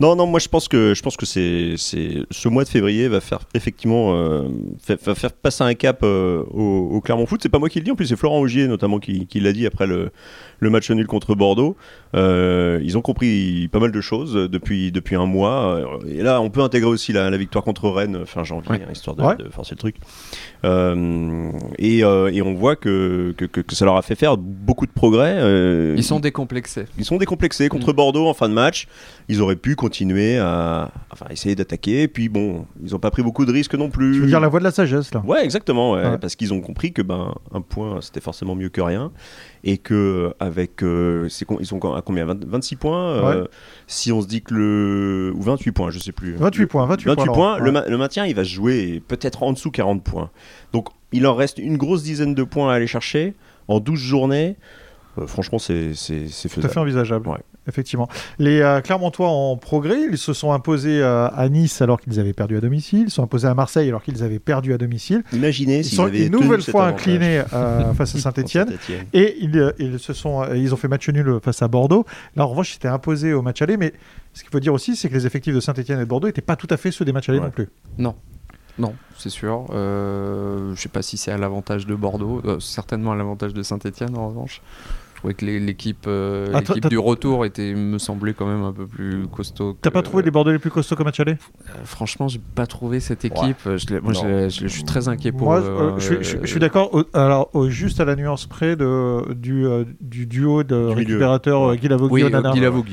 Non, 0.00 0.16
non, 0.16 0.26
moi 0.26 0.40
je 0.40 0.48
pense 0.48 0.68
que 0.68 0.94
je 0.94 1.02
pense 1.02 1.16
que 1.16 1.26
c'est 1.26 1.74
ce 1.76 2.48
mois 2.48 2.64
de 2.64 2.68
février 2.68 3.08
va 3.08 3.20
faire 3.20 3.40
effectivement 3.54 4.12
va 5.04 5.14
faire 5.14 5.32
passer 5.32 5.64
un 5.64 5.74
cap 5.74 6.02
au, 6.02 7.00
Clermont 7.04 7.26
Foot. 7.26 7.40
C'est 7.42 7.48
pas 7.48 7.58
moi 7.58 7.68
qui 7.68 7.78
le 7.78 7.84
dis, 7.84 7.90
en 7.90 7.96
plus 7.96 8.06
c'est 8.06 8.16
Florent 8.16 8.40
Augier 8.40 8.68
notamment 8.68 8.98
qui, 8.98 9.26
qui 9.26 9.40
l'a 9.40 9.52
dit 9.52 9.66
après 9.66 9.86
le, 9.86 10.10
le 10.60 10.70
match 10.70 10.90
nul 10.90 11.06
contre 11.06 11.34
Bordeaux. 11.34 11.76
Euh, 12.14 12.80
ils 12.82 12.96
ont 12.96 13.02
compris 13.02 13.68
pas 13.68 13.78
mal 13.78 13.92
de 13.92 14.00
choses 14.00 14.34
depuis, 14.34 14.92
depuis 14.92 15.16
un 15.16 15.26
mois. 15.26 15.80
Et 16.08 16.22
là, 16.22 16.40
on 16.40 16.50
peut 16.50 16.62
intégrer 16.62 16.88
aussi 16.88 17.12
la, 17.12 17.36
victoire 17.36 17.64
contre 17.64 17.88
Rennes 17.88 18.26
fin 18.26 18.42
janvier, 18.44 18.72
hein, 18.72 18.94
histoire 19.10 19.36
de, 19.36 19.48
forcer 19.50 19.74
le 19.74 19.78
truc. 19.78 19.96
Euh, 20.64 21.50
et, 21.78 22.04
euh, 22.04 22.30
et, 22.32 22.42
on 22.42 22.54
voit 22.54 22.76
que, 22.76 23.34
que, 23.36 23.44
que, 23.44 23.74
ça 23.74 23.84
leur 23.84 23.96
a 23.96 24.02
fait 24.02 24.14
faire 24.14 24.36
beaucoup 24.36 24.86
de 24.86 24.92
progrès. 24.92 25.38
ils 25.96 26.04
sont 26.04 26.20
décomplexés. 26.20 26.86
Ils 26.98 27.04
sont 27.04 27.16
décomplexés 27.16 27.68
contre 27.68 27.92
mm. 27.92 27.96
Bordeaux 27.96 28.26
en 28.26 28.34
fin 28.34 28.48
de 28.48 28.54
match. 28.54 28.88
Ils 29.28 29.40
auraient 29.40 29.56
pu 29.56 29.76
continuer 29.76 30.38
à 30.38 30.90
enfin, 31.10 31.26
essayer 31.30 31.54
d'attaquer. 31.54 32.02
Et 32.02 32.08
puis 32.08 32.28
bon, 32.28 32.66
ils 32.82 32.92
n'ont 32.92 32.98
pas 32.98 33.10
pris 33.10 33.22
beaucoup 33.22 33.44
de 33.44 33.52
risques 33.52 33.74
non 33.74 33.90
plus. 33.90 34.14
Tu 34.14 34.20
veux 34.20 34.26
dire 34.26 34.40
la 34.40 34.48
voie 34.48 34.60
de 34.60 34.64
la 34.64 34.70
sagesse 34.70 35.12
là? 35.14 35.22
Ouais, 35.26 35.44
exactement. 35.44 35.96
Parce 36.20 36.36
qu'ils 36.36 36.52
ont 36.52 36.60
compris 36.60 36.92
que 36.92 37.02
ben, 37.02 37.34
un 37.52 37.60
point, 37.60 38.00
c'était 38.00 38.20
forcément 38.20 38.54
mieux 38.54 38.68
que 38.68 38.80
rien 38.80 39.12
et 39.64 39.78
que 39.78 40.32
avec 40.40 40.82
euh, 40.82 41.28
ils 41.60 41.66
sont 41.66 41.94
à 41.94 42.02
combien? 42.02 42.26
26 42.26 42.76
points 42.76 43.10
euh, 43.10 43.46
si 43.86 44.12
on 44.12 44.20
se 44.20 44.26
dit 44.26 44.42
que 44.42 44.54
le 44.54 45.32
ou 45.34 45.42
28 45.42 45.72
points 45.72 45.90
je 45.90 45.98
sais 45.98 46.12
plus. 46.12 46.34
28 46.36 46.66
points 46.66 46.86
28, 46.86 47.14
points, 47.26 47.58
le, 47.58 47.96
maintien 47.96 48.26
il 48.26 48.34
va 48.34 48.44
se 48.44 48.50
jouer 48.50 49.02
peut-être 49.06 49.42
en 49.42 49.52
dessous 49.52 49.70
40 49.70 50.02
points. 50.02 50.30
Donc 50.72 50.88
il 51.12 51.26
en 51.26 51.34
reste 51.34 51.58
une 51.58 51.76
grosse 51.76 52.02
dizaine 52.02 52.34
de 52.34 52.42
points 52.42 52.70
à 52.70 52.74
aller 52.74 52.86
chercher 52.86 53.34
en 53.66 53.80
12 53.80 53.98
journées. 53.98 54.56
Euh, 55.18 55.26
franchement 55.26 55.58
c'est 55.58 55.94
faisable 55.94 56.50
tout 56.54 56.66
à 56.66 56.68
fait 56.68 56.80
envisageable 56.80 57.28
effectivement. 57.68 58.08
Les 58.38 58.60
euh, 58.60 58.80
Clermontois 58.80 59.28
en 59.28 59.56
progrès, 59.56 59.98
ils 60.10 60.18
se 60.18 60.32
sont 60.32 60.52
imposés 60.52 61.00
euh, 61.02 61.28
à 61.28 61.48
Nice 61.48 61.80
alors 61.82 62.00
qu'ils 62.00 62.18
avaient 62.18 62.32
perdu 62.32 62.56
à 62.56 62.60
domicile, 62.60 63.04
ils 63.06 63.10
sont 63.10 63.22
imposés 63.22 63.48
à 63.48 63.54
Marseille 63.54 63.88
alors 63.88 64.02
qu'ils 64.02 64.22
avaient 64.22 64.38
perdu 64.38 64.72
à 64.72 64.78
domicile. 64.78 65.22
Imaginez 65.32 65.78
ils 65.78 65.84
sont 65.84 66.08
une 66.08 66.32
nouvelle 66.32 66.62
fois 66.62 66.86
inclinés 66.86 67.42
euh, 67.52 67.92
face 67.94 68.14
à 68.14 68.18
Saint-Etienne 68.28 68.72
et 69.12 69.36
ils, 69.40 69.98
se 69.98 70.12
sont, 70.12 70.44
ils 70.54 70.72
ont 70.72 70.76
fait 70.76 70.88
match 70.88 71.08
nul 71.08 71.38
face 71.42 71.62
à 71.62 71.68
Bordeaux. 71.68 72.04
Là 72.36 72.44
en 72.44 72.48
revanche, 72.48 72.72
c'était 72.72 72.88
imposé 72.88 73.32
au 73.32 73.42
match 73.42 73.62
aller, 73.62 73.76
mais 73.76 73.92
ce 74.34 74.42
qu'il 74.42 74.50
faut 74.50 74.60
dire 74.60 74.74
aussi, 74.74 74.96
c'est 74.96 75.08
que 75.08 75.14
les 75.14 75.26
effectifs 75.26 75.54
de 75.54 75.60
Saint-Etienne 75.60 75.98
et 75.98 76.04
de 76.04 76.08
Bordeaux 76.08 76.26
n'étaient 76.26 76.40
pas 76.40 76.56
tout 76.56 76.68
à 76.70 76.76
fait 76.76 76.90
ceux 76.90 77.04
des 77.04 77.12
matchs 77.12 77.28
aller 77.28 77.40
non 77.40 77.50
plus. 77.50 77.68
Non. 77.98 78.14
Non, 78.78 78.94
c'est 79.16 79.30
sûr. 79.30 79.66
je 79.70 80.70
ne 80.70 80.76
sais 80.76 80.88
pas 80.88 81.02
si 81.02 81.16
c'est 81.16 81.32
à 81.32 81.36
l'avantage 81.36 81.84
de 81.84 81.96
Bordeaux, 81.96 82.40
certainement 82.60 83.10
à 83.10 83.16
l'avantage 83.16 83.52
de 83.52 83.62
Saint-Etienne 83.62 84.16
en 84.16 84.28
revanche. 84.28 84.62
Je 85.18 85.22
trouvais 85.22 85.34
que 85.34 85.46
l'équipe 85.46 86.04
euh, 86.06 86.46
ah, 86.54 86.88
du 86.88 86.96
retour 86.96 87.44
était, 87.44 87.74
me 87.74 87.98
semblait 87.98 88.34
quand 88.34 88.46
même 88.46 88.62
un 88.62 88.72
peu 88.72 88.86
plus 88.86 89.26
costaud. 89.26 89.76
T'as 89.82 89.90
pas 89.90 90.02
trouvé 90.02 90.22
les 90.22 90.30
Bordeaux 90.30 90.52
les 90.52 90.60
plus 90.60 90.70
costauds 90.70 90.94
comme 90.94 91.06
match 91.06 91.18
aller 91.18 91.32
euh, 91.32 91.72
Franchement, 91.82 92.28
j'ai 92.28 92.40
pas 92.54 92.68
trouvé 92.68 93.00
cette 93.00 93.24
équipe. 93.24 93.56
Je, 93.64 93.98
moi, 93.98 94.12
je, 94.12 94.68
suis 94.68 94.84
très 94.84 95.08
inquiet 95.08 95.32
pour. 95.32 95.48
Moi, 95.48 95.58
euh, 95.58 95.98
je, 95.98 96.46
suis 96.46 96.60
d'accord. 96.60 96.96
Alors, 97.14 97.50
juste 97.68 97.98
à 97.98 98.04
la 98.04 98.14
nuance 98.14 98.46
près 98.46 98.76
de, 98.76 99.34
du, 99.34 99.66
du 100.00 100.26
duo 100.26 100.62
de 100.62 100.76
récupérateurs 100.76 101.74
Guilavogui 101.74 102.12
oui, 102.12 102.22
Onana. 102.22 102.52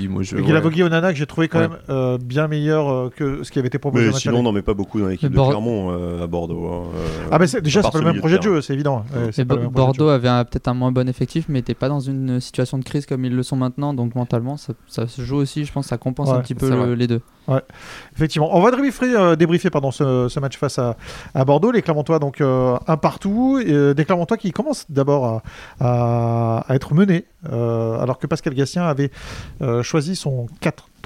Moi. 0.10 0.24
Je, 0.24 0.82
Onana 0.84 1.14
que 1.14 1.20
j'ai 1.20 1.28
trouvé 1.28 1.48
quand 1.48 1.60
même 1.60 2.18
bien 2.24 2.48
meilleur 2.48 3.12
que 3.12 3.44
ce 3.44 3.52
qui 3.52 3.60
avait 3.60 3.68
été 3.68 3.78
proposé. 3.78 4.08
Mais 4.08 4.14
sinon, 4.14 4.40
on 4.40 4.44
n'en 4.44 4.52
met 4.52 4.64
pas 4.64 4.74
beaucoup 4.74 5.00
dans 5.00 5.10
l'équipe 5.10 5.32
de 5.32 5.36
Clermont 5.36 5.92
à 6.24 6.26
Bordeaux. 6.26 6.66
Hein, 6.66 6.84
ah, 7.32 7.38
mais 7.38 7.46
déjà, 7.62 7.84
c'est 7.84 7.92
pas 7.92 8.00
le 8.00 8.06
même 8.06 8.18
projet 8.18 8.40
de 8.40 8.44
jeu, 8.44 8.62
c'est 8.62 8.74
évident. 8.74 9.06
Bordeaux 9.72 10.10
avait 10.10 10.44
peut-être 10.46 10.70
un 10.70 10.74
moins 10.74 10.92
bon 10.92 11.08
effectif, 11.08 11.46
mais 11.50 11.60
n'était 11.60 11.76
pas 11.76 11.88
dans 11.88 12.00
une 12.00 12.15
une 12.16 12.40
situation 12.40 12.78
de 12.78 12.84
crise 12.84 13.06
comme 13.06 13.26
ils 13.26 13.36
le 13.36 13.44
sont 13.44 13.56
maintenant, 13.56 13.94
donc 13.94 14.16
mentalement, 14.16 14.58
ça, 14.58 15.08
se 15.08 15.22
joue 15.22 15.38
aussi. 15.38 15.66
Je 15.66 15.72
pense 15.72 15.86
que 15.86 15.90
ça 15.90 15.98
compense 15.98 16.30
un 16.30 16.42
petit 16.42 16.56
peu 16.56 16.94
les 16.94 17.08
deux. 17.08 17.22
Ouais, 17.48 17.62
effectivement. 18.16 18.56
On 18.56 18.62
va 18.62 18.72
débriefer, 18.72 19.16
euh, 19.16 19.36
débriefer 19.36 19.70
pardon, 19.70 19.92
ce, 19.92 20.40
match 20.40 20.58
face 20.58 20.80
à, 20.80 20.98
à, 21.36 21.46
Bordeaux. 21.46 21.72
Les 21.72 21.82
Clermontois, 21.82 22.20
donc 22.20 22.42
euh, 22.42 22.78
un 22.88 22.98
partout. 22.98 23.62
Euh, 23.66 23.94
des 23.94 24.06
Clermontois 24.06 24.38
qui 24.38 24.52
commencent 24.52 24.86
d'abord 24.90 25.42
à, 25.80 26.66
à, 26.68 26.76
être 26.76 26.94
menés, 26.94 27.26
alors 27.44 28.18
que 28.18 28.28
Pascal 28.28 28.54
Gastien 28.54 28.84
avait 28.84 29.12
choisi 29.84 30.16
son 30.16 30.48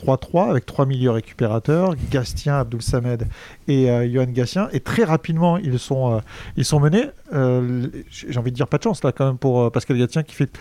4-3-3 0.05 0.49
avec 0.49 0.65
trois 0.65 0.85
milieux 0.85 1.11
récupérateurs, 1.11 1.95
Gastien, 2.09 2.59
Abdul 2.59 2.81
Samed 2.81 3.27
et 3.67 3.87
Johan 4.09 4.27
Gastien. 4.27 4.69
Et 4.71 4.79
très 4.79 5.03
rapidement, 5.03 5.57
ils 5.57 5.79
sont, 5.79 6.21
ils 6.55 6.65
sont 6.65 6.79
menés. 6.79 7.09
J'ai 7.31 8.37
envie 8.37 8.51
de 8.51 8.55
dire 8.55 8.67
pas 8.67 8.77
de 8.77 8.83
chance 8.83 9.03
là 9.03 9.11
quand 9.11 9.25
même 9.25 9.37
pour 9.37 9.71
Pascal 9.71 9.97
Gastien 9.97 10.23
qui 10.23 10.35
fait 10.35 10.51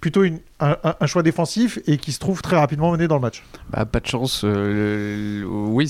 plutôt 0.00 0.22
une, 0.22 0.38
un, 0.60 1.06
choix 1.06 1.22
défensif 1.22 1.78
et 1.86 1.98
qui 1.98 2.12
se 2.12 2.18
trouve 2.18 2.42
très 2.42 2.56
rapidement 2.56 2.92
mené 2.92 3.08
dans 3.08 3.16
le 3.16 3.20
match. 3.20 3.42
Bah, 3.70 3.84
pas 3.84 4.00
de 4.00 4.06
chance. 4.06 4.42
Euh, 4.44 5.44
oui, 5.78 5.88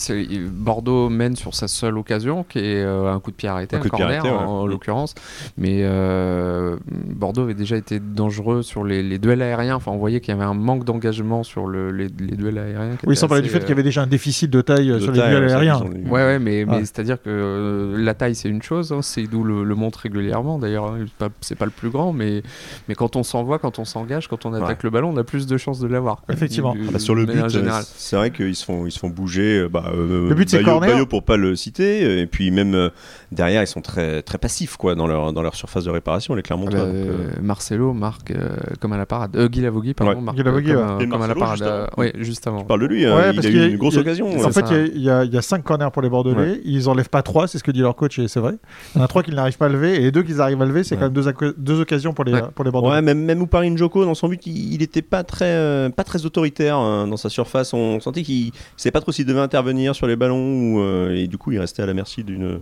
Bordeaux 0.52 1.08
mène 1.08 1.34
sur 1.34 1.54
sa 1.54 1.66
seule 1.66 1.96
occasion, 1.96 2.44
qui 2.44 2.58
est 2.58 2.82
euh, 2.82 3.10
un 3.10 3.20
coup 3.20 3.30
de 3.30 3.36
pied 3.36 3.48
arrêté, 3.48 3.74
un, 3.74 3.80
corner 3.80 4.22
en, 4.26 4.66
l'occurrence. 4.66 5.14
Mais 5.56 5.78
euh, 5.80 6.76
Bordeaux 6.86 7.42
avait 7.42 7.54
déjà 7.54 7.76
été 7.78 7.98
dangereux 7.98 8.62
sur 8.62 8.84
les, 8.84 9.18
duels 9.18 9.40
aériens. 9.40 9.76
Enfin, 9.76 9.92
on 9.92 9.96
voyait 9.96 10.20
qu'il 10.20 10.34
y 10.34 10.36
avait 10.36 10.44
un 10.44 10.52
manque 10.52 10.84
d'engagement 10.84 11.42
sur 11.42 11.66
le, 11.66 11.90
les, 11.90 12.08
duels 12.10 12.58
aériens. 12.58 12.98
Oui, 13.06 13.16
sans 13.16 13.28
parler 13.28 13.42
du 13.42 13.48
fait 13.48 13.60
qu'il 13.60 13.70
y 13.70 13.72
avait 13.72 13.82
déjà 13.82 14.02
un 14.02 14.06
déficit 14.06 14.50
de 14.50 14.60
taille 14.60 15.00
sur 15.00 15.10
les 15.10 15.22
duels 15.22 15.48
aériens. 15.48 15.80
Ouais, 15.80 16.22
ouais, 16.22 16.38
mais, 16.38 16.66
mais 16.66 16.80
c'est-à-dire 16.80 17.22
que 17.22 17.94
la 17.96 18.12
taille, 18.12 18.34
c'est 18.34 18.50
une 18.50 18.62
chose. 18.62 18.92
Hein, 18.92 19.00
c'est 19.00 19.22
d'où 19.22 19.42
le, 19.42 19.64
le, 19.64 19.74
montre 19.74 20.00
régulièrement. 20.00 20.58
D'ailleurs, 20.58 20.92
hein, 20.92 21.06
c'est 21.40 21.56
pas, 21.56 21.60
pas 21.60 21.64
le 21.64 21.70
plus 21.70 21.88
grand, 21.88 22.12
mais, 22.12 22.42
mais 22.88 22.94
quand 22.94 23.16
on 23.16 23.22
s'envoie, 23.22 23.58
quand 23.58 23.78
on 23.78 23.86
s'engage, 23.86 24.28
quand 24.28 24.44
on 24.44 24.52
attaque 24.52 24.82
le 24.82 24.90
ballon, 24.90 25.14
on 25.14 25.16
a 25.16 25.24
plus 25.24 25.46
de 25.46 25.56
chances 25.56 25.80
de 25.80 25.86
l'avoir. 25.86 26.24
Effectivement. 26.30 26.74
Ah 26.76 26.90
bah, 26.92 26.98
sur 26.98 27.14
le 27.14 27.24
but, 27.24 27.38
euh, 27.38 27.80
c'est 27.82 28.16
vrai 28.16 28.30
qu'ils 28.30 28.54
se 28.54 28.66
font, 28.66 28.84
ils 28.84 28.92
se 28.92 28.98
font 28.98 29.08
bouger. 29.08 29.60
Euh, 29.60 29.68
bah, 29.82 29.92
euh, 29.94 30.28
le 30.28 30.34
but, 30.34 30.48
c'est 30.48 30.62
corner. 30.62 31.06
pour 31.06 31.22
pas 31.22 31.36
le 31.36 31.56
citer. 31.56 32.20
Et 32.20 32.26
puis 32.26 32.50
même 32.50 32.90
derrière, 33.32 33.62
ils 33.62 33.66
sont 33.66 33.80
très, 33.80 34.22
très 34.22 34.38
passifs 34.38 34.76
quoi, 34.76 34.94
dans, 34.94 35.06
leur, 35.06 35.32
dans 35.32 35.42
leur 35.42 35.54
surface 35.54 35.84
de 35.84 35.90
réparation, 35.90 36.34
les 36.34 36.42
Clermontois. 36.42 36.86
Ah 36.88 37.40
Marcelo 37.42 37.92
marque 37.92 38.32
comme 38.80 38.92
à 38.92 38.98
la 38.98 39.06
parade. 39.06 39.36
Guy 39.50 39.60
Lavogui, 39.60 39.94
pardon. 39.94 40.20
Marque, 40.20 40.42
comme, 40.42 41.08
comme 41.08 41.22
à 41.22 41.26
la 41.26 41.34
parade. 41.34 41.90
oui, 41.96 42.12
juste 42.18 42.46
avant. 42.46 42.60
Je 42.60 42.64
parle 42.64 42.80
de 42.80 42.86
lui. 42.86 43.06
Hein, 43.06 43.32
il 43.32 43.46
a 43.46 43.66
eu 43.66 43.70
une 43.70 43.78
grosse 43.78 43.96
occasion. 43.96 44.28
En 44.44 44.52
fait, 44.52 44.66
il 44.94 45.02
y, 45.02 45.10
a 45.10 45.42
5 45.42 45.62
corners 45.62 45.88
pour 45.92 46.02
les 46.02 46.08
Bordelais. 46.08 46.60
Ils 46.64 46.88
enlèvent 46.88 47.10
pas 47.10 47.22
3, 47.22 47.48
c'est 47.48 47.58
ce 47.58 47.64
que 47.64 47.70
dit 47.70 47.80
leur 47.80 47.96
coach, 47.96 48.18
et 48.18 48.28
c'est 48.28 48.40
vrai. 48.40 48.54
Il 48.94 48.98
y 48.98 49.00
en 49.00 49.04
a 49.04 49.08
3 49.08 49.22
qu'ils 49.22 49.34
n'arrivent 49.34 49.58
pas 49.58 49.66
à 49.66 49.70
lever, 49.70 49.96
et 49.96 50.00
les 50.00 50.10
2 50.10 50.22
qu'ils 50.22 50.40
arrivent 50.40 50.62
à 50.62 50.66
lever, 50.66 50.84
c'est 50.84 50.96
quand 50.96 51.10
même 51.10 51.54
deux 51.56 51.80
occasions 51.80 52.12
pour 52.12 52.24
les 52.24 52.70
Bordelais. 52.70 52.94
Ouais, 52.94 53.02
même 53.02 53.42
Ouparin 53.42 53.76
Joko, 53.76 54.04
dans 54.04 54.14
son 54.14 54.28
but, 54.28 54.46
il 54.46 54.78
n'était 54.78 55.02
pas 55.02 55.24
très, 55.24 55.46
euh, 55.46 55.90
pas 55.90 56.04
très 56.04 56.24
autoritaire 56.24 56.76
hein, 56.76 57.06
dans 57.06 57.16
sa 57.16 57.28
surface. 57.28 57.72
On 57.72 58.00
sentait 58.00 58.22
qu'il 58.22 58.46
ne 58.46 58.52
savait 58.76 58.90
pas 58.90 59.00
trop 59.00 59.12
s'il 59.12 59.26
devait 59.26 59.40
intervenir 59.40 59.67
sur 59.94 60.06
les 60.06 60.16
ballons 60.16 60.60
ou, 60.60 60.80
euh, 60.80 61.14
et 61.14 61.26
du 61.26 61.38
coup 61.38 61.52
il 61.52 61.58
restait 61.58 61.82
à 61.82 61.86
la 61.86 61.94
merci 61.94 62.24
d'une 62.24 62.60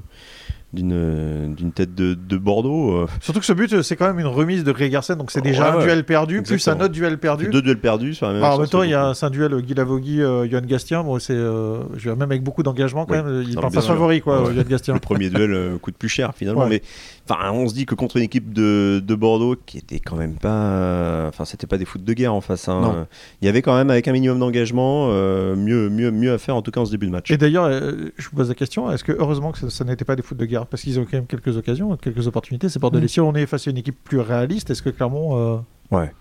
d'une 0.72 1.72
tête 1.74 1.94
de, 1.94 2.14
de, 2.14 2.36
Bordeaux. 2.36 2.92
Euh. 2.92 3.06
Surtout 3.20 3.40
que 3.40 3.46
ce 3.46 3.52
but, 3.52 3.82
c'est 3.82 3.96
quand 3.96 4.06
même 4.06 4.18
une 4.18 4.26
remise 4.26 4.64
de 4.64 4.72
Greg 4.72 4.92
Garcen, 4.92 5.16
donc 5.16 5.30
c'est 5.30 5.40
déjà 5.40 5.74
un 5.74 5.82
duel 5.82 6.04
perdu, 6.04 6.42
plus 6.42 6.66
un 6.68 6.80
autre 6.80 6.88
duel 6.88 7.18
perdu. 7.18 7.48
Deux 7.48 7.62
duels 7.62 7.80
perdus 7.80 8.14
sur 8.14 8.26
la 8.26 8.34
même 8.34 8.42
En 8.42 8.58
même 8.58 8.68
temps, 8.68 8.82
il 8.82 8.90
y 8.90 8.94
a 8.94 9.12
un 9.20 9.30
duel 9.30 9.60
Guy 9.62 9.74
Lavogui, 9.74 10.22
euh, 10.22 10.48
Johan 10.48 10.62
Gastien. 10.62 11.02
Bon, 11.02 11.18
c'est, 11.18 11.34
euh, 11.34 11.82
même 12.04 12.22
avec 12.22 12.42
beaucoup 12.42 12.62
d'engagement, 12.62 13.06
quand 13.06 13.22
même. 13.22 13.44
Il 13.48 13.54
part 13.54 13.70
pas 13.70 13.80
favori, 13.80 14.20
quoi, 14.20 14.50
Johan 14.52 14.64
Gastien. 14.68 14.94
Le 14.94 15.00
premier 15.00 15.30
duel 15.30 15.78
coûte 15.80 15.96
plus 15.96 16.08
cher, 16.08 16.32
finalement. 16.34 16.66
Mais 16.66 16.82
enfin, 17.28 17.50
on 17.52 17.68
se 17.68 17.74
dit 17.74 17.86
que 17.86 17.94
contre 17.94 18.16
une 18.16 18.24
équipe 18.24 18.52
de, 18.52 19.02
de 19.04 19.14
Bordeaux 19.14 19.56
qui 19.66 19.78
était 19.78 20.00
quand 20.00 20.16
même 20.16 20.34
pas. 20.34 21.26
Enfin, 21.28 21.44
c'était 21.44 21.66
pas 21.66 21.78
des 21.78 21.84
foot 21.84 22.04
de 22.04 22.12
guerre 22.12 22.34
en 22.34 22.40
face. 22.40 22.68
Hein. 22.68 23.06
Il 23.40 23.46
y 23.46 23.48
avait 23.48 23.62
quand 23.62 23.76
même, 23.76 23.90
avec 23.90 24.08
un 24.08 24.12
minimum 24.12 24.38
d'engagement, 24.38 25.08
mieux, 25.08 25.88
mieux, 25.88 26.10
mieux 26.10 26.32
à 26.32 26.38
faire, 26.38 26.56
en 26.56 26.62
tout 26.62 26.70
cas 26.70 26.80
en 26.80 26.86
ce 26.86 26.90
début 26.90 27.06
de 27.06 27.12
match. 27.12 27.30
Et 27.30 27.36
d'ailleurs, 27.36 27.70
je 27.70 28.28
vous 28.28 28.36
pose 28.36 28.48
la 28.48 28.54
question 28.54 28.90
est-ce 28.90 29.04
que 29.04 29.12
heureusement 29.12 29.52
que 29.52 29.68
ça, 29.68 29.84
n'était 29.84 30.04
pas 30.04 30.16
des 30.16 30.22
foot 30.22 30.36
de 30.36 30.44
guerre 30.44 30.55
Parce 30.64 30.82
qu'ils 30.82 30.98
ont 30.98 31.04
quand 31.04 31.14
même 31.14 31.26
quelques 31.26 31.56
occasions, 31.56 31.96
quelques 31.96 32.26
opportunités. 32.26 32.68
C'est 32.68 32.78
Bordelais. 32.78 33.04
Mmh. 33.04 33.08
Si 33.08 33.20
on 33.20 33.34
est 33.34 33.46
face 33.46 33.66
à 33.66 33.70
une 33.70 33.78
équipe 33.78 34.02
plus 34.02 34.20
réaliste, 34.20 34.70
est-ce 34.70 34.82
que 34.82 34.90
clairement. 34.90 35.38
Euh, 35.38 35.58
ouais. 35.90 36.12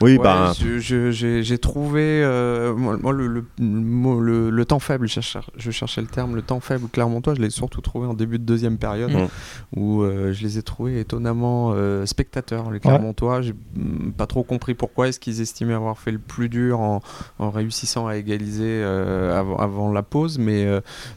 Oui, 0.00 0.18
bah... 0.18 0.52
j'ai 0.54 1.58
trouvé 1.58 2.22
euh, 2.22 2.74
moi, 2.74 3.12
le, 3.12 3.26
le, 3.58 4.50
le, 4.50 4.64
temps 4.64 4.78
faible, 4.78 5.08
je 5.08 5.70
cherchais, 5.70 6.00
le 6.00 6.06
terme, 6.06 6.36
le 6.36 6.42
temps 6.42 6.60
faible 6.60 6.88
Clermontois, 6.88 7.34
je 7.34 7.40
l'ai 7.40 7.50
surtout 7.50 7.80
trouvé 7.80 8.06
en 8.06 8.14
début 8.14 8.38
de 8.38 8.44
deuxième 8.44 8.78
période 8.78 9.10
mmh. 9.10 9.28
où 9.76 10.02
euh, 10.02 10.32
je 10.32 10.42
les 10.42 10.58
ai 10.58 10.62
trouvés 10.62 11.00
étonnamment 11.00 11.74
spectateurs, 12.06 12.70
les 12.70 12.80
Clermontois. 12.80 13.42
J'ai 13.42 13.52
mmh, 13.52 14.12
pas 14.16 14.26
trop 14.26 14.44
compris 14.44 14.74
pourquoi 14.74 15.08
est-ce 15.08 15.18
qu'ils 15.18 15.40
estimaient 15.40 15.74
avoir 15.74 15.98
fait 15.98 16.12
le 16.12 16.18
plus 16.18 16.48
dur 16.48 16.80
en, 16.80 17.00
en 17.38 17.50
réussissant 17.50 18.06
à 18.06 18.16
égaliser 18.16 18.82
avant, 18.82 19.56
avant, 19.56 19.92
la 19.92 20.02
pause, 20.02 20.38
mais 20.38 20.64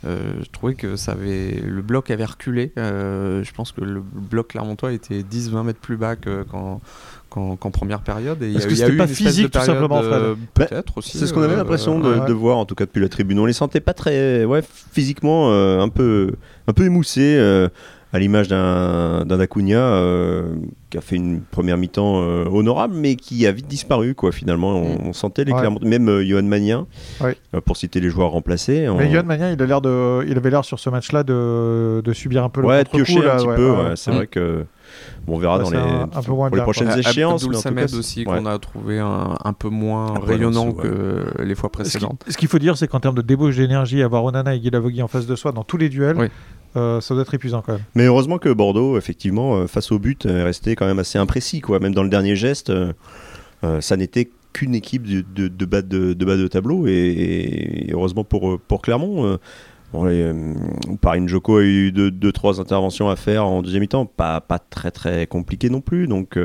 je 0.04 0.50
trouvais 0.52 0.74
que 0.74 0.96
ça 0.96 1.12
avait, 1.12 1.52
le 1.52 1.82
bloc 1.82 2.10
avait 2.10 2.26
reculé. 2.26 2.72
je 2.76 3.52
pense 3.52 3.72
que 3.72 3.82
le 3.82 4.02
bloc 4.02 4.50
Clermontois 4.50 4.94
était 4.94 5.22
10-20 5.22 5.64
mètres 5.66 5.80
plus 5.80 5.98
bas 5.98 6.16
que 6.16 6.44
quand 6.50 6.82
qu'en 7.32 7.72
première 7.72 8.02
période. 8.02 8.44
Et 8.44 8.54
Est-ce 8.54 8.68
que 8.68 8.76
c'était 8.76 8.98
pas 8.98 9.08
physique 9.08 9.52
tout 9.52 9.60
simplement, 9.60 10.02
euh, 10.04 10.36
Peut-être 10.54 10.98
aussi. 10.98 11.18
C'est 11.18 11.28
ce 11.28 11.34
qu'on 11.34 11.42
avait 11.42 11.54
euh, 11.54 11.58
l'impression 11.58 12.00
de, 12.00 12.34
voir, 12.34 12.58
en 12.58 12.66
tout 12.66 12.76
cas 12.76 12.86
depuis 12.86 13.02
la 13.02 13.10
tribune. 13.10 13.40
On 13.40 13.46
les 13.46 13.54
sentait 13.54 13.80
pas 13.80 13.94
très, 13.94 14.46
ouais, 14.46 14.62
physiquement 14.92 15.52
euh, 15.52 15.80
un 15.80 15.90
peu, 15.90 16.34
un 16.68 16.74
peu 16.74 16.86
émoussés. 16.86 17.38
à 18.14 18.20
l'image 18.20 18.50
d'un 18.50 19.40
Acuna 19.40 19.78
euh, 19.78 20.56
qui 20.90 20.98
a 20.98 21.02
fait 21.02 21.16
une 21.16 21.42
première 21.42 21.78
mi-temps 21.78 22.22
euh, 22.22 22.46
honorable, 22.46 22.94
mais 22.96 23.16
qui 23.16 23.48
a 23.48 23.52
vite 23.52 23.68
disparu, 23.68 24.16
quoi. 24.16 24.32
Finalement, 24.34 24.72
on, 24.72 25.10
mm. 25.10 25.14
sentait 25.14 25.46
les 25.46 25.54
même 25.82 26.10
euh, 26.10 26.26
Johan 26.26 26.44
Magnin, 26.44 26.88
pour 27.66 27.78
citer 27.78 28.02
les 28.02 28.10
joueurs 28.10 28.32
remplacés. 28.32 28.88
Mais 28.98 29.10
Johan 29.10 29.24
Magnin, 29.24 29.52
il 29.52 29.62
a 29.62 29.66
l'air 29.66 29.82
de, 29.82 30.26
il 30.28 30.36
avait 30.36 30.50
l'air 30.50 30.66
sur 30.66 30.80
ce 30.80 30.90
match-là 30.90 31.24
de, 31.24 32.02
de, 32.04 32.14
subir 32.14 32.44
un 32.44 32.50
peu 32.50 32.62
le 32.62 32.68
ouais, 32.68 32.84
contre-coup. 32.84 33.20
un 33.20 33.38
petit 33.38 33.48
peu. 33.48 33.96
C'est 33.96 34.12
vrai 34.12 34.28
que 34.28 34.66
on 35.28 35.38
verra 35.38 35.60
dans 35.60 35.70
les, 35.70 35.80
les 36.56 36.62
prochaines 36.62 36.98
échéances. 36.98 37.46
Samed 37.54 37.94
aussi 37.94 38.24
qu'on 38.24 38.46
a 38.46 38.58
trouvé 38.60 39.00
un, 39.00 39.54
peu 39.54 39.70
moins 39.70 40.14
rayonnant 40.20 40.72
que 40.72 41.26
les 41.40 41.56
fois 41.56 41.72
précédentes. 41.72 42.24
Ce 42.28 42.38
qu'il 42.38 42.48
faut 42.48 42.60
dire, 42.60 42.78
c'est 42.78 42.88
qu'en 42.88 43.00
termes 43.00 43.16
de 43.16 43.22
débauche 43.22 43.58
d'énergie, 43.58 44.02
avoir 44.02 44.24
Onana 44.24 44.56
et 44.56 44.60
Guilavogui 44.60 45.02
en 45.02 45.08
face 45.08 45.28
de 45.28 45.36
soi 45.36 45.52
dans 45.52 45.64
tous 45.64 45.78
les 45.78 45.90
duels, 45.90 46.30
euh, 46.78 47.02
ça 47.02 47.14
doit 47.14 47.24
être 47.24 47.34
épuisant 47.34 47.62
quand 47.62 47.74
même. 47.74 47.82
Mais 47.96 48.06
heureusement 48.06 48.38
que 48.38 48.50
Bordeaux, 48.50 48.98
effectivement, 48.98 49.56
euh, 49.56 49.68
face 49.68 49.92
au 49.92 50.00
but, 50.00 50.26
est 50.26 50.44
resté 50.44 50.76
quand 50.76 50.86
même 50.86 51.00
assez 51.00 51.18
imprécis. 51.18 51.62
Quoi. 51.62 51.80
Même 51.80 51.94
dans 51.94 52.04
le 52.04 52.10
dernier 52.10 52.36
geste, 52.36 52.70
euh, 52.70 52.94
ça 53.82 53.98
n'était 53.98 54.30
qu'une 54.54 54.76
équipe 54.76 55.04
de, 55.04 55.48
de, 55.48 55.66
bas 55.66 55.82
de, 55.82 56.14
bas 56.14 56.38
de 56.38 56.48
tableau. 56.48 56.88
Et, 56.88 57.90
heureusement 57.92 58.24
pour, 58.24 58.60
pour 58.60 58.82
Clermont. 58.82 59.38
Bon, 59.94 60.08
Paris 61.02 61.22
Njoko 61.22 61.58
a 61.58 61.64
eu 61.64 61.92
2-3 61.92 62.10
deux, 62.12 62.32
trois 62.32 62.62
interventions 62.62 63.10
à 63.10 63.16
faire 63.16 63.46
en 63.46 63.62
deuxième 63.62 63.82
mi-temps, 63.82 64.06
pas, 64.06 64.40
pas 64.40 64.60
très 64.60 64.92
très 64.92 65.28
compliqué 65.28 65.70
non 65.70 65.82
plus. 65.82 66.08
Donc 66.08 66.38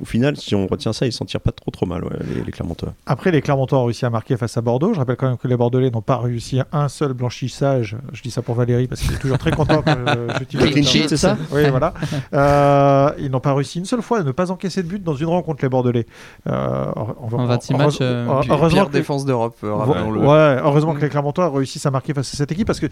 au 0.00 0.04
final, 0.04 0.36
si 0.36 0.54
on 0.54 0.66
retient 0.66 0.92
ça, 0.92 1.06
ils 1.06 1.12
s'en 1.12 1.26
tirent 1.26 1.40
pas 1.40 1.52
trop 1.52 1.70
trop 1.70 1.84
mal, 1.84 2.02
les, 2.46 2.50
Clermontois. 2.52 2.94
Après, 3.06 3.30
les 3.30 3.42
Clermontois 3.42 3.78
ont 3.78 3.84
réussi 3.84 4.06
à 4.06 4.10
marquer 4.10 4.36
face 4.36 4.56
à 4.56 4.62
Bordeaux. 4.62 4.94
Je 4.94 4.98
rappelle 4.98 5.16
quand 5.16 5.28
même 5.28 5.36
que 5.36 5.46
les 5.46 5.56
Bordelais 5.56 5.90
n'ont 5.90 6.00
pas 6.00 6.16
réussi 6.16 6.60
un 6.72 6.88
seul 6.88 7.12
blanchissage. 7.12 7.96
Je 8.12 8.22
dis 8.22 8.30
ça 8.30 8.40
pour 8.40 8.54
Valérie 8.54 8.86
parce 8.86 9.02
qu'il 9.02 9.12
est 9.12 9.18
toujours 9.18 9.36
très 9.36 9.50
content 9.50 9.82
quand 9.82 9.96
c'est 11.08 11.16
ça 11.16 11.36
Oui, 11.52 11.68
voilà. 11.68 11.92
Euh, 12.32 13.10
ils 13.18 13.30
n'ont 13.30 13.40
pas 13.40 13.52
réussi 13.52 13.78
une 13.78 13.84
seule 13.84 14.02
fois 14.02 14.20
à 14.20 14.22
ne 14.22 14.32
pas 14.32 14.50
encaisser 14.50 14.82
de 14.82 14.88
but 14.88 15.02
dans 15.02 15.14
une 15.14 15.26
rencontre, 15.26 15.62
les 15.62 15.68
Bordelais. 15.68 16.06
Euh, 16.48 16.92
en 16.94 17.26
26 17.28 17.74
matchs, 17.74 17.98
euh, 18.00 18.26
heureusement 18.48 18.84
pire 18.84 18.90
défense 18.90 19.26
d'Europe. 19.26 19.56
Ouais, 19.62 20.58
heureusement 20.62 20.94
que 20.94 21.00
les 21.00 21.08
Clermontois 21.10 21.50
réussissent 21.50 21.86
à 21.86 21.90
marquer 21.90 22.14
face 22.14 22.32
à 22.32 22.36
cette 22.36 22.52
équipe 22.52 22.66
parce 22.66 22.80
que 22.80 22.86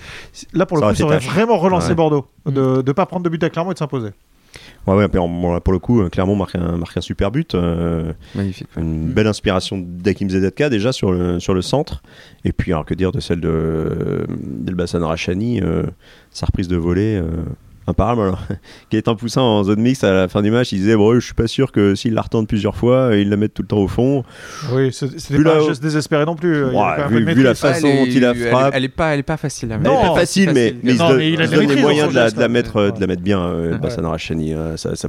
là, 0.53 0.67
pour 0.67 0.77
le 0.77 0.87
coup, 0.87 0.95
ça 0.95 1.05
aurait 1.05 1.19
vraiment 1.19 1.57
relancé 1.57 1.95
Bordeaux 1.95 2.27
de 2.45 2.83
ne 2.87 2.93
pas 2.93 3.07
prendre 3.07 3.23
de 3.23 3.31
but 3.31 3.43
à 3.45 3.51
Clermont 3.51 3.71
et 3.71 3.75
de 3.75 3.79
s'imposer. 3.79 4.11
Ouais, 4.87 4.95
ouais, 4.95 5.09
pour 5.09 5.73
le 5.73 5.79
coup, 5.79 6.09
Clermont 6.11 6.37
marque 6.37 6.55
un, 6.55 6.77
marque 6.77 6.97
un 6.97 7.01
super 7.01 7.31
but. 7.31 7.55
Euh, 7.55 8.13
Magnifique. 8.35 8.69
Une 8.77 9.11
belle 9.13 9.27
inspiration 9.27 9.83
d'Akim 9.85 10.31
ZZK 10.31 10.65
déjà 10.65 10.93
sur 10.93 11.13
le, 11.13 11.41
sur 11.41 11.55
le 11.55 11.63
centre. 11.63 12.03
Et 12.45 12.53
puis, 12.53 12.73
alors 12.73 12.85
que 12.85 12.95
dire 12.95 13.11
de 13.11 13.21
celle 13.21 13.41
de 13.41 14.27
d'Elbassan 14.29 15.03
Rachani, 15.03 15.61
euh, 15.61 15.83
sa 16.31 16.47
reprise 16.47 16.69
de 16.69 16.77
volée. 16.77 17.21
Euh, 17.87 17.91
imparable. 17.91 18.23
Alors, 18.23 18.41
qui 18.91 18.97
est 18.97 19.09
un 19.09 19.15
poussin 19.15 19.41
en 19.41 19.65
zone 19.65 19.81
mixte 19.81 20.05
à 20.05 20.13
la 20.13 20.29
fin 20.29 20.43
du 20.43 20.51
match, 20.51 20.73
il 20.73 20.79
disait 20.79 20.97
bon, 20.97 21.15
je 21.15 21.21
suis 21.21 21.35
pas 21.35 21.47
sûr 21.47 21.73
que 21.73 21.95
s'il 21.95 22.15
la 22.15 22.23
retente 22.23 22.49
plusieurs 22.49 22.77
fois, 22.77 23.11
il 23.15 23.31
la 23.31 23.37
mette 23.37 23.55
tout 23.55 23.63
le 23.63 23.69
temps 23.69 23.79
au 23.79 23.89
fond. 23.89 24.25
Oui, 24.73 24.93
c'était 24.93 25.43
pas 25.43 25.59
un 25.59 25.67
geste 25.67 25.83
désespéré 25.83 26.25
non 26.25 26.37
plus. 26.37 26.65
vu, 26.65 27.43
la 27.43 27.55
façon 27.55 27.89
dont 27.89 28.05
il 28.07 28.21
la 28.21 28.35
frappe, 28.35 28.73
elle, 28.75 28.85
est 28.85 28.89
pas, 28.89 29.15
elle 29.15 29.21
est 29.21 29.25
pas 29.25 29.37
facile 29.37 29.73
à 29.73 29.79
mettre. 29.79 29.91
Non, 29.91 30.01
elle 30.01 30.07
est 30.07 30.09
pas 30.11 30.21
facile, 30.21 30.51
mais, 30.53 30.75
mais, 30.83 30.93
il, 30.93 30.99
se 30.99 31.55
donne 31.55 31.69
les 31.69 31.81
moyens 31.81 32.13
de 32.13 32.41
la, 32.41 32.49
mettre, 32.49 32.91
de 32.91 33.01
la 33.01 33.07
mettre 33.07 33.23
bien. 33.23 33.41
Euh, 33.41 33.79
Bassan 33.79 34.07
Rachani, 34.07 34.55
euh, 34.55 34.77
sa, 34.77 34.97
sa, 34.97 35.09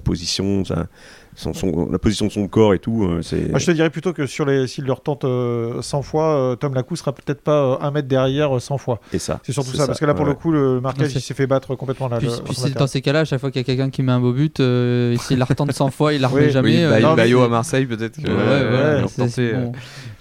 position, 1.37 1.53
ça 1.53 1.91
la 1.91 1.99
position 1.99 2.27
de 2.27 2.31
son 2.31 2.47
corps 2.47 2.73
et 2.73 2.79
tout. 2.79 3.03
Euh, 3.03 3.21
c'est... 3.21 3.49
Moi, 3.49 3.59
je 3.59 3.65
te 3.65 3.71
dirais 3.71 3.89
plutôt 3.89 4.13
que 4.13 4.25
sur 4.25 4.45
les, 4.45 4.67
s'il 4.67 4.85
leur 4.85 5.01
tente 5.01 5.21
100 5.21 5.27
euh, 5.27 6.01
fois, 6.01 6.35
euh, 6.35 6.55
Tom 6.55 6.73
Lacou 6.73 6.95
sera 6.95 7.13
peut-être 7.13 7.41
pas 7.41 7.77
un 7.81 7.91
mètre 7.91 8.07
derrière 8.07 8.61
100 8.61 8.77
fois. 8.77 8.99
Et 9.13 9.19
ça. 9.19 9.39
C'est 9.43 9.51
surtout 9.51 9.75
ça, 9.75 9.87
parce 9.87 9.99
que 9.99 10.05
là, 10.05 10.13
pour 10.13 10.25
le 10.25 10.33
coup, 10.33 10.51
le 10.51 10.81
marquage, 10.81 11.13
il 11.15 11.21
s'est 11.21 11.33
fait 11.33 11.47
battre 11.47 11.75
complètement 11.75 12.07
là. 12.07 12.17
Puis, 12.17 12.29
dans 12.75 12.87
ces 12.87 13.01
cas-là, 13.01 13.21
à 13.21 13.25
chaque 13.25 13.39
fois 13.39 13.51
qu'il 13.51 13.61
y 13.61 13.63
a 13.63 13.65
quelqu'un 13.65 13.89
qui 13.89 14.03
met 14.03 14.11
un 14.11 14.19
beau 14.19 14.33
but, 14.33 14.57
s'il 14.57 15.37
la 15.37 15.45
retente 15.45 15.71
100 15.71 15.91
fois, 15.91 16.13
il 16.13 16.21
la 16.21 16.27
remet 16.29 16.49
jamais. 16.49 16.85
Oui, 16.87 17.15
Bayo 17.15 17.41
à 17.41 17.49
Marseille, 17.49 17.85
peut-être 17.85 18.21
que. 18.21 18.27
Ouais, 18.27 19.05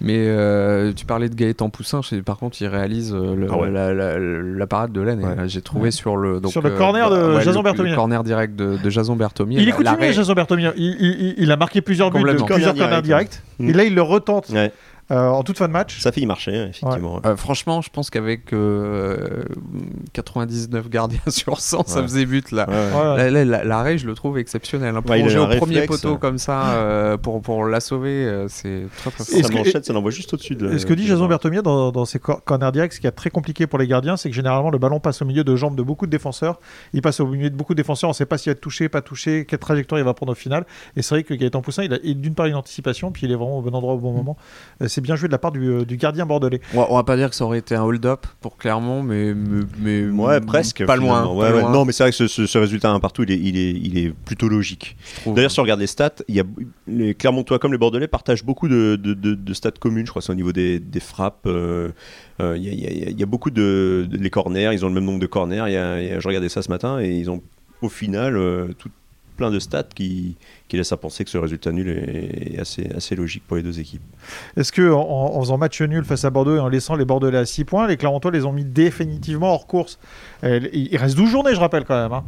Mais 0.01 0.31
tu 0.95 1.07
parlais 1.07 1.29
de 1.29 1.35
Gaëtan 1.35 1.71
Poussin, 1.71 2.01
par 2.25 2.39
contre, 2.39 2.61
il 2.61 2.67
réalise 2.67 3.15
ah 3.15 3.67
la, 3.69 4.67
parade 4.67 4.93
de 4.93 5.01
l'année. 5.01 5.25
J'ai 5.47 5.63
trouvé 5.63 5.91
sur 5.91 6.17
le. 6.17 6.41
sur 6.49 6.63
le 6.63 6.71
corner 6.71 7.11
de 7.11 7.41
Jason 7.41 7.63
Bertomier. 7.63 7.91
Le 7.91 7.97
corner 7.97 8.25
direct 8.25 8.57
de 8.57 8.91
Jason 8.91 9.17
Bertomier. 9.17 9.61
Il 9.61 9.69
est 9.69 9.73
coutumier, 9.73 10.13
Jason 10.13 10.35
Bertomier 10.35 10.71
il, 10.77 11.53
a 11.53 11.57
marqué 11.57 11.81
plusieurs 11.81 12.11
buts, 12.11 12.23
plusieurs 12.23 12.75
corners 12.75 13.03
directs. 13.03 13.43
Et 13.61 13.73
là, 13.73 13.85
il 13.85 13.95
le 13.95 14.03
retente. 14.03 14.53
Euh, 15.13 15.29
en 15.29 15.45
toute 15.45 15.57
fin 15.57 15.69
de 15.69 15.73
match. 15.73 16.01
Ça 16.01 16.11
fait 16.11 16.27
marcher, 16.27 16.57
hein, 16.57 16.67
effectivement. 16.71 17.21
Euh, 17.25 17.37
franchement, 17.37 17.81
je 17.81 17.91
pense 17.91 18.11
qu'avec 18.11 18.47
99 18.47 20.85
euh, 20.85 20.89
gardiens 20.89 21.21
sur 21.29 21.61
100, 21.61 21.87
ça 21.87 22.03
faisait 22.03 22.27
but 22.27 22.51
là. 22.51 22.67
L'arrêt, 23.65 23.99
je 23.99 24.07
le 24.07 24.15
trouve 24.15 24.39
exceptionnel. 24.39 24.97
Hein. 24.97 25.03
Plonger 25.03 25.39
au 25.39 25.47
premier 25.47 25.87
poteau 25.87 26.17
comme 26.17 26.39
ça 26.39 27.17
pour, 27.23 27.41
pour 27.41 27.67
la 27.67 27.81
sauver, 27.81 28.47
c'est 28.49 28.87
très 28.99 29.11
très 29.11 29.25
fort. 29.25 29.45
Ça 29.45 29.53
manchette, 29.53 29.85
ça 29.85 29.93
l'envoie 29.93 30.11
juste 30.11 30.35
au-dessus 30.35 30.57
de. 30.57 30.73
Et 30.73 30.79
ce 30.79 30.87
que 30.87 30.95
dit 30.95 31.07
Jason 31.07 31.27
Bertomier 31.27 31.63
dans, 31.63 31.93
dans 31.93 32.05
ses 32.05 32.19
corners 32.19 32.73
directs, 32.73 32.95
ce 32.95 33.01
qui 33.01 33.07
est 33.07 33.13
très 33.13 33.31
compliqué 33.31 33.67
pour 33.67 33.79
les 33.79 33.87
gardiens, 33.87 34.17
c'est 34.17 34.29
que 34.29 34.35
généralement 34.35 34.71
le 34.71 34.79
ballon 34.79 34.99
passe 34.99 35.23
au 35.23 35.25
milieu 35.25 35.45
de 35.45 35.55
jambes 35.55 35.77
de 35.77 35.83
beaucoup 35.83 36.07
de 36.07 36.11
défenseurs. 36.11 36.61
Il 36.93 37.03
passe 37.03 37.21
au 37.21 37.27
milieu 37.27 37.51
de 37.51 37.55
beaucoup 37.55 37.75
de 37.75 37.81
défenseurs. 37.81 38.09
On 38.09 38.13
ne 38.13 38.15
sait 38.15 38.27
pas 38.27 38.39
s'il 38.39 38.51
va 38.51 38.53
être 38.53 38.61
touché, 38.61 38.89
pas 38.89 39.03
touché, 39.03 39.47
quelle 39.49 39.59
trajectoire 39.59 40.01
il 40.01 40.05
va 40.05 40.15
prendre 40.15 40.33
au 40.33 40.37
final. 40.37 40.67
Et 40.97 41.03
c'est 41.03 41.15
vrai 41.15 41.23
que 41.23 41.35
Gaëtan 41.35 41.63
Poussin, 41.63 41.85
il 41.85 41.93
a 41.93 41.99
d'une 41.99 42.35
part 42.35 42.47
une 42.47 42.57
anticipation, 42.57 43.13
puis 43.13 43.27
il 43.27 43.33
est 43.33 43.37
vraiment 43.37 43.59
au 43.59 43.63
bon 43.63 43.75
endroit 43.75 43.95
au 43.95 43.99
bon 43.99 44.37
mm. 44.81 44.89
C'est 44.97 45.03
bien 45.03 45.15
joué 45.15 45.29
de 45.29 45.33
la 45.33 45.39
part 45.39 45.53
du, 45.53 45.85
du 45.85 45.99
gardien 45.99 46.25
bordelais. 46.25 46.63
On 46.73 46.97
va, 46.97 47.05
pas 47.05 47.19
dire 47.19 47.29
que 47.29 47.37
ça 47.37 47.45
aurait 47.45 47.59
été 47.59 47.75
un 47.75 47.83
hold-up 47.83 48.27
pour 48.41 48.57
Clermont, 48.57 49.03
mais, 49.03 49.35
mais, 49.79 50.07
ouais, 50.07 50.41
presque. 50.41 50.87
Pas 50.87 50.97
loin, 50.97 51.23
Non, 51.71 51.85
mais 51.85 51.93
c'est 51.93 52.05
vrai 52.05 52.13
que 52.13 52.27
ce, 52.27 52.57
résultat 52.57 52.89
un 52.89 52.99
partout, 52.99 53.23
il 53.25 53.31
est, 53.31 53.39
il 53.39 53.59
est, 53.59 53.73
il 53.73 53.99
est 53.99 54.15
plutôt 54.25 54.49
logique. 54.49 54.97
D'ailleurs, 55.27 55.51
si 55.51 55.61
on 55.61 55.65
regarde 55.65 55.81
les 55.81 55.87
stats, 55.87 56.15
il 56.29 56.37
y 56.37 56.41
a 56.41 56.45
les 56.87 57.15
Clermontois 57.15 57.59
comme 57.59 57.73
les 57.73 57.79
Bordelais 57.79 58.09
partagent 58.09 58.43
beaucoup 58.43 58.69
de, 58.69 58.97
de, 58.97 59.13
de, 59.13 59.53
stats 59.53 59.73
communes. 59.73 60.07
Je 60.07 60.13
crois 60.13 60.23
c'est 60.23 60.33
au 60.33 60.35
niveau 60.35 60.53
des, 60.53 60.81
des 60.81 61.01
frappes. 61.01 61.45
Euh, 61.45 61.91
euh, 62.41 62.57
il 62.57 62.65
y, 62.65 63.19
y, 63.19 63.23
a 63.23 63.27
beaucoup 63.27 63.51
de, 63.51 64.09
les 64.11 64.31
corners. 64.31 64.71
Ils 64.73 64.83
ont 64.83 64.89
le 64.89 64.95
même 64.95 65.05
nombre 65.05 65.21
de 65.21 65.27
corners. 65.27 65.71
Y 65.71 65.77
a, 65.77 66.21
je 66.21 66.27
regardais 66.27 66.49
ça 66.49 66.63
ce 66.63 66.71
matin 66.71 67.01
et 67.01 67.11
ils 67.11 67.31
ont 67.31 67.43
au 67.83 67.91
final 67.91 68.39
euh, 68.39 68.69
tout, 68.79 68.89
plein 69.37 69.51
de 69.51 69.59
stats 69.59 69.85
qui, 69.95 70.37
qui 70.69 70.77
laissent 70.77 70.93
à 70.93 70.97
penser 70.97 71.25
que 71.25 71.31
ce 71.31 71.39
résultat 71.39 71.73
nul 71.73 71.89
est 71.89 72.59
assez, 72.59 72.91
assez 72.95 73.15
logique 73.15 73.45
pour 73.47 73.57
les 73.57 73.63
deux 73.63 73.79
équipes. 73.79 74.03
Est-ce 74.57 74.73
que 74.73 74.91
en, 74.91 75.41
faisant 75.41 75.59
match 75.59 75.81
nul 75.83 76.05
face 76.05 76.25
à 76.25 76.31
Bordeaux 76.31 76.57
et 76.57 76.61
en 76.61 76.69
laissant 76.69 76.97
les 76.97 77.05
Bordelais 77.05 77.39
à 77.39 77.47
6 77.47 77.65
points, 77.65 77.87
les 77.87 77.97
Clermontois 77.97 78.31
les 78.31 78.45
ont 78.45 78.53
mis 78.53 78.65
définitivement 78.65 79.53
hors 79.53 79.67
course? 79.67 79.99
Il 80.43 80.97
reste 80.97 81.17
12 81.17 81.31
journées, 81.31 81.55
je 81.55 81.61
rappelle 81.61 81.85
quand 81.85 82.03
même. 82.03 82.13
Hein. 82.13 82.25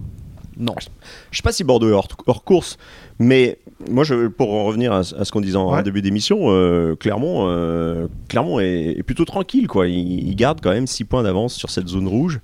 Non. 0.59 0.75
Je 0.81 0.89
ne 0.89 1.37
sais 1.37 1.43
pas 1.43 1.53
si 1.53 1.63
Bordeaux 1.63 1.89
est 1.89 1.93
hors, 1.93 2.09
hors 2.27 2.43
course, 2.43 2.79
mais 3.19 3.59
moi, 3.89 4.05
je, 4.05 4.27
pour 4.27 4.53
en 4.55 4.65
revenir 4.65 4.93
à, 4.93 5.05
ce 5.05 5.31
qu'on 5.31 5.41
disait 5.41 5.57
en 5.57 5.81
début 5.83 6.03
d'émission, 6.03 6.39
euh, 6.47 6.97
Clermont, 6.97 7.47
euh, 7.49 8.09
Clermont 8.29 8.59
est, 8.59 9.03
plutôt 9.05 9.25
tranquille. 9.25 9.69
Quoi. 9.69 9.89
Il, 9.89 10.35
garde 10.35 10.61
quand 10.63 10.71
même 10.71 10.87
6 10.87 11.05
points 11.05 11.23
d'avance 11.23 11.55
sur 11.55 11.71
cette 11.71 11.89
zone 11.89 12.07
rouge. 12.07 12.41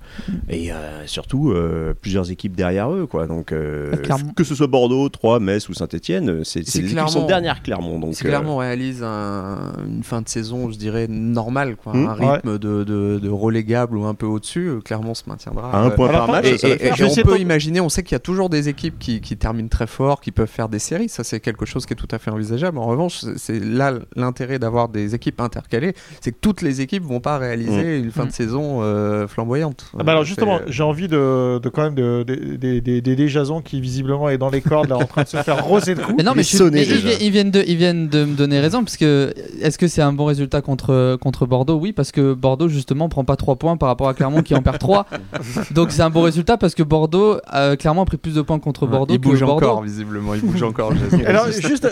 Et 0.49 0.71
euh, 0.71 1.05
surtout, 1.05 1.53
plusieurs 2.01 2.31
équipes 2.31 2.55
derrière 2.55 2.91
eux. 2.91 3.05
Quoi. 3.05 3.27
Donc, 3.27 3.47
que 3.47 4.43
ce 4.43 4.55
soit 4.55 4.67
Bordeaux, 4.67 5.09
Troyes, 5.09 5.39
Metz 5.39 5.67
ou 5.69 5.73
Saint-Etienne, 5.73 6.43
c'est 6.43 6.59
les 6.59 6.79
équipes 6.79 7.05
qui 7.05 7.11
sont 7.11 7.25
derrière 7.25 7.61
Clermont. 7.61 7.99
Donc, 7.99 8.15
Clermont 8.15 8.57
réalise 8.57 9.03
une 9.03 10.03
fin 10.03 10.21
de 10.21 10.29
saison, 10.29 10.71
je 10.71 10.77
dirais, 10.77 11.07
normale. 11.07 11.75
Quoi. 11.75 11.93
Hmm. 11.93 12.07
un 12.07 12.13
rythme 12.13 12.57
de, 12.57 12.83
de, 12.83 13.29
relégable 13.29 13.97
ou 13.97 14.05
un 14.05 14.13
peu 14.13 14.25
au-dessus. 14.25 14.71
Clermont 14.83 15.13
se 15.13 15.23
maintiendra. 15.27 15.71
À 15.71 15.79
un 15.79 15.89
point 15.89 16.09
par 16.09 16.29
match. 16.29 16.45
Et, 16.63 16.91
on 17.03 17.15
peut 17.23 17.39
imaginer, 17.39 17.81
on 17.81 17.89
sait 17.89 18.03
qu'il 18.03 18.13
y 18.13 18.15
a 18.15 18.19
toujours 18.19 18.49
des 18.49 18.69
équipes 18.69 18.97
qui, 18.99 19.21
qui 19.21 19.37
terminent 19.37 19.69
très 19.69 19.87
fort, 19.87 20.21
qui 20.21 20.31
peuvent 20.31 20.47
faire 20.47 20.64
des 20.69 20.79
séries. 20.79 21.09
Ça, 21.09 21.23
c'est 21.23 21.39
quelque 21.39 21.65
chose 21.65 21.85
qui 21.85 21.93
est 21.93 21.97
tout 21.97 22.07
à 22.11 22.19
fait 22.19 22.31
envisageable. 22.31 22.77
En 22.77 22.85
revanche, 22.85 23.25
c'est 23.37 23.59
là 23.59 23.93
l'intérêt 24.15 24.59
d'avoir 24.59 24.89
des 24.89 25.15
équipes 25.15 25.41
intercalées, 25.41 25.93
c'est 26.21 26.31
que 26.31 26.37
toutes 26.39 26.61
les 26.61 26.81
équipes 26.81 27.03
vont 27.03 27.19
pas 27.19 27.37
réaliser 27.37 27.99
mm. 27.99 28.03
une 28.03 28.11
fin 28.11 28.23
de 28.23 28.29
mm. 28.29 28.31
saison 28.31 28.79
euh, 28.81 29.27
flamboyante. 29.27 29.91
Ah 29.97 30.03
bah 30.03 30.11
alors 30.13 30.23
justement, 30.23 30.59
j'ai 30.67 30.83
envie 30.83 31.07
de, 31.07 31.59
de, 31.59 31.69
quand 31.69 31.83
même 31.83 31.95
des 31.95 33.27
Jason 33.27 33.61
qui 33.61 33.81
visiblement 33.81 34.29
est 34.29 34.37
dans 34.37 34.49
les 34.49 34.61
cordes 34.61 34.89
là, 34.89 34.97
en 34.97 35.05
train 35.05 35.23
de 35.23 35.27
se 35.27 35.37
faire 35.37 35.63
roser 35.65 35.95
de 35.95 36.01
coups. 36.01 36.15
Mais 36.17 36.23
non, 36.23 36.33
mais, 36.35 36.43
ils, 36.43 37.31
viennent 37.31 37.51
de, 37.51 37.63
ils 37.67 37.77
viennent 37.77 38.07
de 38.07 38.25
me 38.25 38.35
donner 38.35 38.59
raison 38.59 38.83
parce 38.83 38.97
que 38.97 39.33
est-ce 39.61 39.77
que 39.77 39.87
c'est 39.87 40.01
un 40.01 40.13
bon 40.13 40.25
résultat 40.25 40.61
contre 40.61 41.17
contre 41.21 41.45
Bordeaux? 41.45 41.77
Oui, 41.77 41.93
parce 41.93 42.11
que 42.11 42.33
Bordeaux 42.33 42.67
justement 42.67 43.09
prend 43.09 43.23
pas 43.23 43.35
3 43.35 43.55
points 43.55 43.77
par 43.77 43.89
rapport 43.89 44.09
à 44.09 44.13
Clermont 44.13 44.41
qui 44.41 44.55
en 44.55 44.61
perd 44.61 44.79
3. 44.79 45.05
Donc 45.71 45.91
c'est 45.91 46.01
un 46.01 46.09
bon 46.09 46.21
résultat 46.21 46.57
parce 46.57 46.75
que 46.75 46.83
Bordeaux 46.83 47.37
euh, 47.53 47.75
clairement 47.75 48.03
a 48.03 48.05
pris 48.05 48.17
plus 48.17 48.35
de 48.35 48.41
points 48.41 48.59
contre 48.59 48.87
Bordeaux. 48.87 49.13
Il 49.13 49.19
bouge 49.19 49.43
encore 49.43 49.81
visiblement, 49.81 50.33
il 50.33 50.41
bouge 50.41 50.54
encore. 50.63 50.93
Alors, 51.25 51.47
juste, 51.51 51.87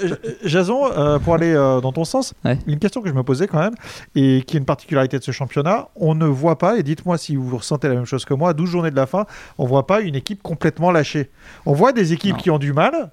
Jason, 0.45 0.91
euh, 0.91 1.19
pour 1.19 1.35
aller 1.35 1.53
euh, 1.53 1.81
dans 1.81 1.91
ton 1.91 2.05
sens, 2.05 2.33
une 2.67 2.79
question 2.79 3.01
que 3.01 3.09
je 3.09 3.13
me 3.13 3.23
posais 3.23 3.47
quand 3.47 3.59
même, 3.59 3.75
et 4.15 4.43
qui 4.45 4.57
est 4.57 4.59
une 4.59 4.65
particularité 4.65 5.17
de 5.17 5.23
ce 5.23 5.31
championnat, 5.31 5.89
on 5.95 6.15
ne 6.15 6.25
voit 6.25 6.57
pas, 6.57 6.77
et 6.77 6.83
dites-moi 6.83 7.17
si 7.17 7.35
vous 7.35 7.57
ressentez 7.57 7.87
la 7.87 7.95
même 7.95 8.05
chose 8.05 8.25
que 8.25 8.33
moi, 8.33 8.49
à 8.49 8.53
12 8.53 8.69
journées 8.69 8.91
de 8.91 8.95
la 8.95 9.05
fin, 9.05 9.25
on 9.57 9.65
voit 9.65 9.87
pas 9.87 10.01
une 10.01 10.15
équipe 10.15 10.41
complètement 10.41 10.91
lâchée. 10.91 11.29
On 11.65 11.73
voit 11.73 11.91
des 11.91 12.13
équipes 12.13 12.37
qui 12.37 12.49
ont 12.49 12.59
du 12.59 12.73
mal, 12.73 13.11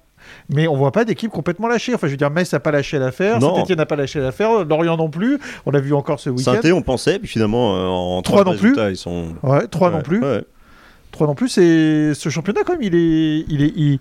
mais 0.49 0.67
on 0.67 0.75
voit 0.75 0.91
pas 0.91 1.05
d'équipe 1.05 1.31
complètement 1.31 1.67
lâchée. 1.67 1.93
Enfin, 1.93 2.07
je 2.07 2.11
veux 2.11 2.17
dire, 2.17 2.29
Metz 2.29 2.51
n'a 2.51 2.59
pas 2.59 2.71
lâché 2.71 2.99
l'affaire, 2.99 3.41
Saint-Etienne 3.41 3.77
n'a 3.77 3.85
pas 3.85 3.95
lâché 3.95 4.19
l'affaire, 4.19 4.63
Lorient 4.65 4.97
non 4.97 5.09
plus. 5.09 5.39
On 5.65 5.71
l'a 5.71 5.79
vu 5.79 5.93
encore 5.93 6.19
ce 6.19 6.29
week-end. 6.29 6.59
saint 6.61 6.71
on 6.71 6.81
pensait, 6.81 7.19
puis 7.19 7.27
finalement, 7.27 7.75
euh, 7.75 7.87
en 7.87 8.21
3 8.21 8.43
non 8.43 8.55
plus. 8.55 8.75
Ils 8.89 8.97
sont... 8.97 9.29
Ouais, 9.43 9.67
3 9.67 9.91
non 9.91 10.01
plus. 10.01 10.21
3 11.11 11.27
non 11.27 11.35
plus. 11.35 11.57
Et 11.57 12.13
ce 12.13 12.29
championnat, 12.29 12.61
quand 12.65 12.73
même, 12.73 12.83
il 12.83 12.95
est, 12.95 13.45
il 13.47 13.63
est, 13.63 13.73
il, 13.75 13.99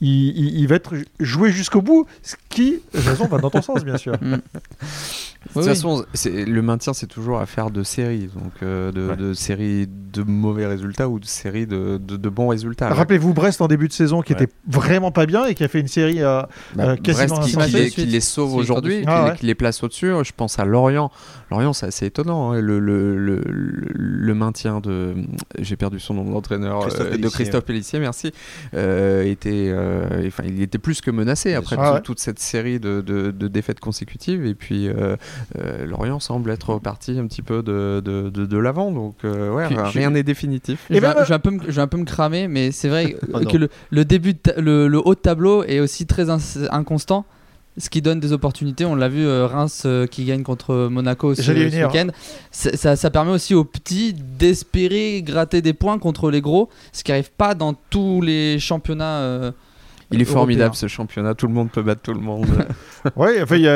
il, 0.00 0.66
va 0.66 0.76
être 0.76 0.94
joué 1.18 1.52
jusqu'au 1.52 1.82
bout, 1.82 2.06
ce 2.22 2.36
qui, 2.48 2.80
raison, 2.94 3.26
va 3.26 3.38
dans 3.38 3.50
ton 3.50 3.62
sens, 3.62 3.84
bien 3.84 3.98
sûr. 3.98 4.14
De 5.46 5.52
toute 5.54 5.64
façon, 5.64 6.04
le 6.26 6.60
maintien, 6.60 6.92
c'est 6.92 7.06
toujours 7.06 7.40
affaire 7.40 7.70
de 7.70 7.82
séries, 7.82 8.28
donc 8.34 8.52
euh, 8.62 8.92
de, 8.92 9.32
séries 9.32 9.88
de 9.88 10.22
mauvais 10.22 10.66
résultats 10.66 11.08
ou 11.08 11.18
de 11.18 11.24
séries 11.24 11.66
de, 11.66 11.96
bons 12.28 12.48
résultats. 12.48 12.90
Rappelez-vous 12.90 13.32
Brest 13.32 13.62
en 13.62 13.66
début 13.66 13.88
de 13.88 13.92
saison 13.92 14.20
qui 14.20 14.34
était 14.34 14.48
vraiment 14.68 15.12
pas 15.12 15.24
bien 15.24 15.46
et 15.46 15.54
qui 15.54 15.64
a 15.64 15.68
fait 15.68 15.80
une 15.80 15.88
série 15.88 16.22
euh, 16.22 16.42
bah, 16.74 16.90
euh 16.90 16.96
quasiment 16.96 17.40
Brest 17.40 17.94
qui, 17.94 18.04
les, 18.04 18.20
sauve 18.20 18.54
aujourd'hui, 18.54 19.02
ah 19.06 19.34
qui, 19.36 19.46
les 19.46 19.54
place 19.54 19.82
au-dessus. 19.82 20.12
Je 20.22 20.32
pense 20.36 20.58
à 20.58 20.66
Lorient. 20.66 21.10
Lorient, 21.50 21.72
c'est 21.72 21.86
assez 21.86 22.06
étonnant. 22.06 22.52
Hein, 22.52 22.60
le, 22.60 22.78
le, 22.78 23.14
le, 23.16 24.34
maintien 24.34 24.80
de, 24.80 25.14
j'ai 25.58 25.76
perdu 25.76 25.98
son 26.00 26.14
nom 26.14 26.24
de 26.24 26.30
l'entraîneur, 26.30 26.86
euh, 27.00 27.16
de 27.16 27.28
Christophe 27.28 27.64
Pellissier, 27.64 27.98
merci, 27.98 28.32
était, 28.74 29.74
enfin, 30.26 30.44
il 30.46 30.60
était 30.60 30.78
plus 30.78 31.00
que 31.00 31.10
menacé 31.10 31.54
après 31.54 31.76
ah 31.78 32.00
toute 32.04 32.20
cette 32.20 32.38
série 32.38 32.78
de, 32.78 33.00
de, 33.00 33.48
défaites 33.48 33.80
consécutives 33.80 34.44
et 34.44 34.54
puis 34.54 34.88
euh, 35.58 35.86
Lorient 35.86 36.20
semble 36.20 36.50
être 36.50 36.70
reparti 36.70 37.18
un 37.18 37.26
petit 37.26 37.42
peu 37.42 37.62
de, 37.62 38.00
de, 38.04 38.30
de, 38.30 38.58
l'avant, 38.58 38.90
donc 38.90 39.16
euh, 39.24 39.52
ouais, 39.52 39.66
rien 39.66 40.10
n'est 40.10 40.22
définitif. 40.22 40.86
Je 40.90 40.98
vais, 40.98 41.06
un 41.06 41.38
peu 41.38 41.50
me, 41.50 41.78
un 41.78 41.86
peu 41.86 41.98
me 41.98 42.04
cramer, 42.04 42.48
mais 42.48 42.72
c'est 42.72 42.88
vrai 42.88 43.16
oh 43.32 43.40
que 43.40 43.68
le, 43.90 44.04
début, 44.04 44.34
le, 44.56 45.00
haut 45.04 45.14
de 45.14 45.20
tableau 45.20 45.64
est 45.64 45.80
aussi 45.80 46.06
très 46.06 46.26
inconstant 46.70 47.24
ce 47.78 47.88
qui 47.88 48.02
donne 48.02 48.20
des 48.20 48.32
opportunités. 48.32 48.84
On 48.84 48.94
l'a 48.94 49.08
vu, 49.08 49.24
euh, 49.24 49.46
Reims 49.46 49.86
qui 50.10 50.24
gagne 50.24 50.42
contre 50.42 50.88
Monaco 50.88 51.34
ce, 51.34 51.42
ce 51.42 51.52
week-end. 51.52 52.08
Ça, 52.50 52.96
ça, 52.96 53.10
permet 53.10 53.30
aussi 53.30 53.54
aux 53.54 53.64
petits 53.64 54.12
d'espérer 54.12 55.22
gratter 55.22 55.62
des 55.62 55.72
points 55.72 55.98
contre 55.98 56.30
les 56.30 56.40
gros, 56.40 56.68
ce 56.92 57.04
qui 57.04 57.10
n'arrive 57.12 57.30
pas 57.30 57.54
dans 57.54 57.74
tous 57.74 58.20
les 58.20 58.58
championnats. 58.58 59.52
Il 60.12 60.20
est 60.20 60.24
formidable 60.24 60.74
ce 60.74 60.88
championnat, 60.88 61.34
tout 61.34 61.46
le 61.46 61.52
monde 61.52 61.70
peut 61.70 61.82
battre 61.82 62.02
tout 62.02 62.12
le 62.12 62.20
monde. 62.20 62.46
oui, 63.16 63.28
enfin, 63.42 63.56
il 63.56 63.62
y, 63.62 63.68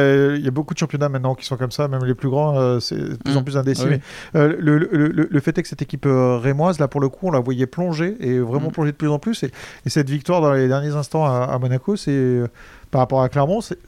a 0.49 0.51
beaucoup 0.51 0.75
de 0.75 0.79
championnats 0.79 1.09
maintenant 1.09 1.35
qui 1.35 1.45
sont 1.45 1.57
comme 1.57 1.71
ça, 1.71 1.87
même 1.87 2.05
les 2.05 2.15
plus 2.15 2.29
grands, 2.29 2.59
euh, 2.59 2.81
c'est 2.81 2.97
de 2.97 3.15
plus 3.15 3.37
en 3.37 3.41
mm. 3.41 3.45
plus 3.45 3.57
indécis. 3.57 3.87
Euh, 4.35 4.57
le, 4.59 4.79
le, 4.79 5.09
le, 5.09 5.41
fait 5.41 5.57
est 5.57 5.63
que 5.63 5.69
cette 5.69 5.83
équipe 5.83 6.07
euh, 6.07 6.39
rémoise, 6.39 6.81
là 6.81 6.89
pour 6.89 7.01
le 7.01 7.09
coup, 7.09 7.29
on 7.29 7.31
la 7.31 7.41
voyait 7.41 7.67
plonger 7.67 8.17
et 8.21 8.39
vraiment 8.41 8.69
mm. 8.69 8.73
plonger 8.73 8.93
de 8.93 8.97
plus 8.97 9.09
en 9.09 9.19
plus. 9.19 9.45
Et, 9.45 9.51
cette 9.87 10.11
victoire 10.11 10.41
dans 10.41 10.53
les 10.53 10.67
derniers 10.67 10.97
instants 10.97 11.25
à, 11.25 11.45
à 11.45 11.59
Monaco, 11.59 11.97
c'est 11.97 12.43
par 12.91 13.01
rapport 13.01 13.23
à 13.23 13.29
Clermont, 13.29 13.61
c'est 13.61 13.79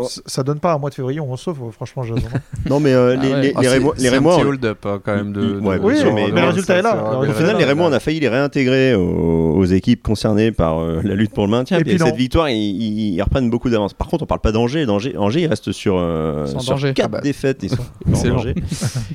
Oh. 0.00 0.08
Ça 0.26 0.42
donne 0.42 0.60
pas 0.60 0.72
un 0.72 0.78
mois 0.78 0.90
de 0.90 0.94
février, 0.94 1.20
on 1.20 1.36
sauve, 1.36 1.70
franchement, 1.72 2.02
Jason. 2.02 2.28
non, 2.68 2.80
mais 2.80 2.92
euh, 2.92 3.16
les, 3.16 3.40
les, 3.40 3.52
ah, 3.54 3.60
les, 3.60 3.68
Rémois. 3.68 3.94
C'est 3.96 4.08
un 4.08 4.22
petit 4.22 4.42
hold-up 4.42 4.86
hein, 4.86 5.00
quand 5.04 5.14
même. 5.14 5.32
De, 5.32 5.60
oui, 5.60 5.96
mais, 6.14 6.28
le 6.28 6.46
résultat 6.46 6.76
est 6.76 6.82
là. 6.82 7.20
Au 7.20 7.32
final, 7.32 7.56
les 7.56 7.64
Rémois, 7.64 7.86
on 7.86 7.92
a 7.92 8.00
failli 8.00 8.20
les 8.20 8.28
réintégrer 8.28 8.94
aux, 8.94 9.64
équipes 9.64 10.02
concernées 10.02 10.52
par 10.52 10.80
euh, 10.80 11.00
la 11.04 11.14
lutte 11.14 11.32
pour 11.32 11.44
le 11.44 11.50
maintien. 11.50 11.78
Et, 11.84 11.98
cette 11.98 12.16
victoire, 12.16 12.48
ils, 12.48 13.20
reprennent 13.22 13.50
beaucoup 13.50 13.70
d'avance. 13.70 13.94
Par 13.94 14.08
contre, 14.08 14.24
on 14.24 14.26
parle 14.26 14.40
pas 14.40 14.52
d'Angers. 14.52 14.86
Angers, 14.86 15.16
Angers, 15.16 15.42
il 15.42 15.46
reste 15.46 15.72
sur, 15.72 15.96
euh, 15.96 16.46
sur 16.46 16.76
4 16.80 17.00
ah 17.02 17.08
bah. 17.08 17.20
défaites. 17.20 17.62
Ils 17.62 17.70
sont 17.70 17.76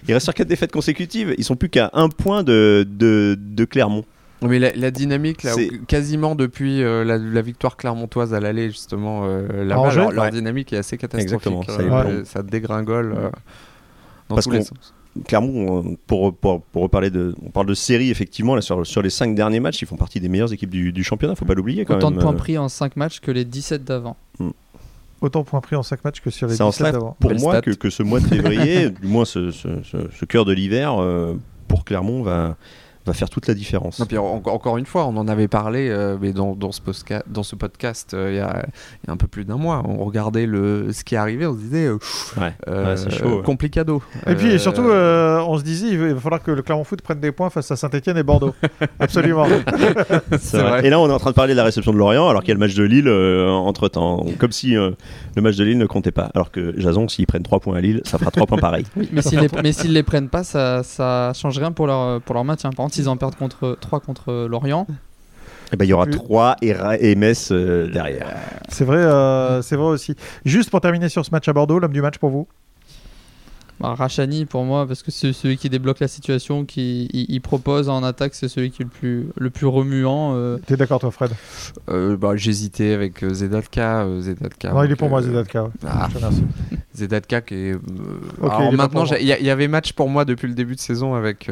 il 0.07 0.13
reste 0.13 0.25
sur 0.25 0.33
4 0.33 0.47
défaites 0.47 0.71
consécutives. 0.71 1.33
Ils 1.37 1.43
sont 1.43 1.55
plus 1.55 1.69
qu'à 1.69 1.89
un 1.93 2.09
point 2.09 2.43
de 2.43 3.65
Clermont. 3.69 4.05
Mais 4.41 4.59
la, 4.59 4.91
dynamique, 4.91 5.43
là, 5.43 5.53
quasiment 5.87 6.35
depuis 6.35 6.83
euh, 6.83 7.03
la, 7.03 7.41
victoire 7.41 7.77
clermontoise 7.77 8.33
à 8.33 8.39
l'aller, 8.39 8.69
justement, 8.69 9.23
euh, 9.25 9.63
leur, 9.63 10.31
dynamique 10.31 10.73
est 10.73 10.77
assez 10.77 10.97
catastrophique. 10.97 11.69
Euh, 11.69 12.23
ça, 12.25 12.43
dégringole 12.43 13.31
dans 14.29 14.35
tous 14.37 14.51
les 14.51 14.61
sens. 14.61 14.93
Clermont, 15.25 15.95
pour, 16.07 16.35
pour, 16.35 16.61
pour, 16.61 16.83
reparler 16.83 17.09
de, 17.09 17.33
on 17.41 17.49
parle 17.49 17.67
de 17.67 17.73
série 17.73 18.09
effectivement 18.09 18.53
là, 18.53 18.61
sur, 18.61 18.85
sur 18.85 19.01
les 19.01 19.09
5 19.09 19.33
derniers 19.33 19.61
matchs, 19.61 19.81
ils 19.81 19.87
font 19.87 19.95
partie 19.95 20.19
des 20.19 20.27
meilleures 20.27 20.51
équipes 20.51 20.71
du, 20.71 20.91
du 20.91 21.05
championnat, 21.05 21.35
faut 21.35 21.45
pas 21.45 21.53
l'oublier. 21.53 21.85
Autant 21.87 22.11
de 22.11 22.19
points 22.19 22.33
pris 22.33 22.57
en 22.57 22.67
5 22.67 22.97
matchs 22.97 23.21
que 23.21 23.31
les 23.31 23.45
17 23.45 23.85
d'avant. 23.85 24.17
Hmm. 24.39 24.49
Autant 25.21 25.39
de 25.39 25.45
points 25.45 25.61
pris 25.61 25.77
en 25.77 25.83
5 25.83 26.03
matchs 26.03 26.19
que 26.19 26.29
sur 26.29 26.47
les 26.47 26.57
17 26.57 26.91
d'avant. 26.91 27.15
Pour 27.17 27.33
moi, 27.35 27.61
que, 27.61 27.71
que, 27.71 27.89
ce 27.89 28.03
mois 28.03 28.19
de 28.19 28.27
février, 28.27 28.89
du 29.01 29.07
moins 29.07 29.23
ce, 29.23 29.51
ce, 29.51 29.69
ce, 29.83 30.25
cœur 30.25 30.43
de 30.43 30.51
l'hiver, 30.51 31.01
pour 31.69 31.85
Clermont 31.85 32.21
va 32.21 32.57
va 33.05 33.13
faire 33.13 33.29
toute 33.29 33.47
la 33.47 33.53
différence. 33.53 34.01
encore 34.01 34.77
une 34.77 34.85
fois, 34.85 35.05
on 35.05 35.17
en 35.17 35.27
avait 35.27 35.47
parlé 35.47 35.89
euh, 35.89 36.17
mais 36.19 36.33
dans, 36.33 36.55
dans, 36.55 36.71
ce 36.71 36.81
dans, 37.27 37.43
ce 37.43 37.55
podcast 37.55 38.13
euh, 38.13 38.31
il, 38.31 38.37
y 38.37 38.39
a, 38.39 38.65
un 39.07 39.17
peu 39.17 39.27
plus 39.27 39.45
d'un 39.45 39.57
mois. 39.57 39.83
On 39.85 40.03
regardait 40.05 40.45
le, 40.45 40.91
ce 40.91 41.03
qui 41.03 41.15
arrivait, 41.15 41.45
on 41.45 41.53
se 41.53 41.59
disait 41.59 41.87
euh, 41.87 41.97
ouais. 42.39 42.53
c'est 42.95 43.11
chaud, 43.11 43.41
complicado. 43.43 44.01
Et 44.27 44.35
puis 44.35 44.59
surtout, 44.59 44.83
on 44.83 45.57
se 45.57 45.63
disait 45.63 45.89
il 45.89 45.97
va 45.97 46.19
falloir 46.19 46.41
que 46.41 46.51
le 46.51 46.61
Clermont 46.61 46.83
Foot 46.83 47.01
prenne 47.01 47.19
des 47.19 47.31
points 47.31 47.49
face 47.49 47.69
à 47.71 47.75
Saint-Etienne 47.75 48.17
et 48.17 48.23
Bordeaux. 48.23 48.53
Absolument. 48.99 49.45
Et 50.83 50.89
là, 50.89 50.99
on 50.99 51.09
est 51.09 51.13
en 51.13 51.19
train 51.19 51.31
de 51.31 51.35
parler 51.35 51.53
de 51.53 51.57
la 51.57 51.63
réception 51.63 51.93
de 51.93 51.97
Lorient 51.97 52.27
alors 52.27 52.41
qu'il 52.41 52.49
y 52.49 52.51
a 52.51 52.55
le 52.55 52.59
match 52.59 52.75
de 52.75 52.83
Lille 52.83 53.09
entre 53.09 53.87
temps. 53.87 54.25
Comme 54.39 54.51
si 54.51 54.73
le 54.73 54.95
match 55.41 55.55
de 55.55 55.63
Lille 55.63 55.77
ne 55.77 55.85
comptait 55.85 56.11
pas. 56.11 56.29
Alors 56.33 56.51
que 56.51 56.73
Jason, 56.77 57.07
s'ils 57.07 57.27
prennent 57.27 57.43
3 57.43 57.59
points 57.59 57.77
à 57.77 57.81
Lille, 57.81 58.01
ça 58.05 58.17
fera 58.17 58.31
3 58.31 58.47
points 58.47 58.57
pareil. 58.57 58.85
mais 59.11 59.21
s'ils 59.21 59.39
les, 59.39 59.93
les 59.93 60.03
prennent 60.03 60.29
pas, 60.29 60.43
ça, 60.43 60.83
ça 60.83 61.31
change 61.35 61.57
rien 61.57 61.71
pour 61.71 61.87
leur, 61.87 62.21
pour 62.21 62.35
leur 62.35 62.43
maintien. 62.43 62.69
Par 62.71 62.85
contre, 62.85 62.94
s'ils 62.95 63.09
en 63.09 63.17
perdent 63.17 63.35
contre, 63.35 63.77
3 63.79 63.99
contre 63.99 64.47
Lorient. 64.49 64.87
Eh 65.73 65.77
ben, 65.77 65.85
il 65.85 65.89
y 65.89 65.93
aura 65.93 66.05
3 66.05 66.57
et, 66.61 67.15
Metz 67.15 67.51
euh, 67.51 67.87
derrière. 67.87 68.27
C'est 68.69 68.85
vrai, 68.85 68.97
euh, 68.97 69.61
c'est 69.61 69.75
vrai 69.75 69.87
aussi. 69.87 70.15
Juste 70.45 70.69
pour 70.69 70.81
terminer 70.81 71.09
sur 71.09 71.25
ce 71.25 71.31
match 71.31 71.47
à 71.47 71.53
Bordeaux, 71.53 71.79
l'homme 71.79 71.93
du 71.93 72.01
match 72.01 72.17
pour 72.17 72.29
vous? 72.29 72.47
Bah, 73.79 73.93
Rachani 73.93 74.45
pour 74.45 74.63
moi 74.63 74.87
parce 74.87 75.03
que 75.03 75.11
c'est 75.11 75.33
celui 75.33 75.57
qui 75.57 75.69
débloque 75.69 75.99
la 75.99 76.07
situation, 76.07 76.65
qui 76.65 77.09
il, 77.11 77.41
propose 77.41 77.89
en 77.89 78.03
attaque, 78.03 78.33
c'est 78.33 78.47
celui 78.47 78.71
qui 78.71 78.83
est 78.83 78.85
le 78.85 78.91
plus 78.91 79.27
le 79.35 79.49
plus 79.49 79.65
remuant. 79.65 80.33
Euh. 80.35 80.57
T'es 80.65 80.77
d'accord 80.77 80.99
toi 80.99 81.11
Fred? 81.11 81.31
Euh, 81.89 82.15
bah, 82.15 82.35
J'hésitais 82.35 82.93
avec 82.93 83.21
euh, 83.23 83.33
Zedatka. 83.33 84.07
Zedatka 84.19 84.71
non, 84.71 84.83
il 84.83 84.91
est 84.91 84.95
pour 84.95 85.09
moi 85.09 85.21
Zedatka. 85.21 85.67
Ah. 85.85 86.07
Zedatka 86.95 87.41
qui 87.41 87.55
est. 87.55 87.75
Alors 88.41 88.71
maintenant, 88.71 89.05
il 89.19 89.27
y, 89.27 89.49
avait 89.49 89.67
match 89.67 89.91
pour 89.91 90.09
moi 90.09 90.23
depuis 90.23 90.47
le 90.47 90.53
début 90.53 90.75
de 90.75 90.79
saison 90.79 91.13
avec 91.13 91.49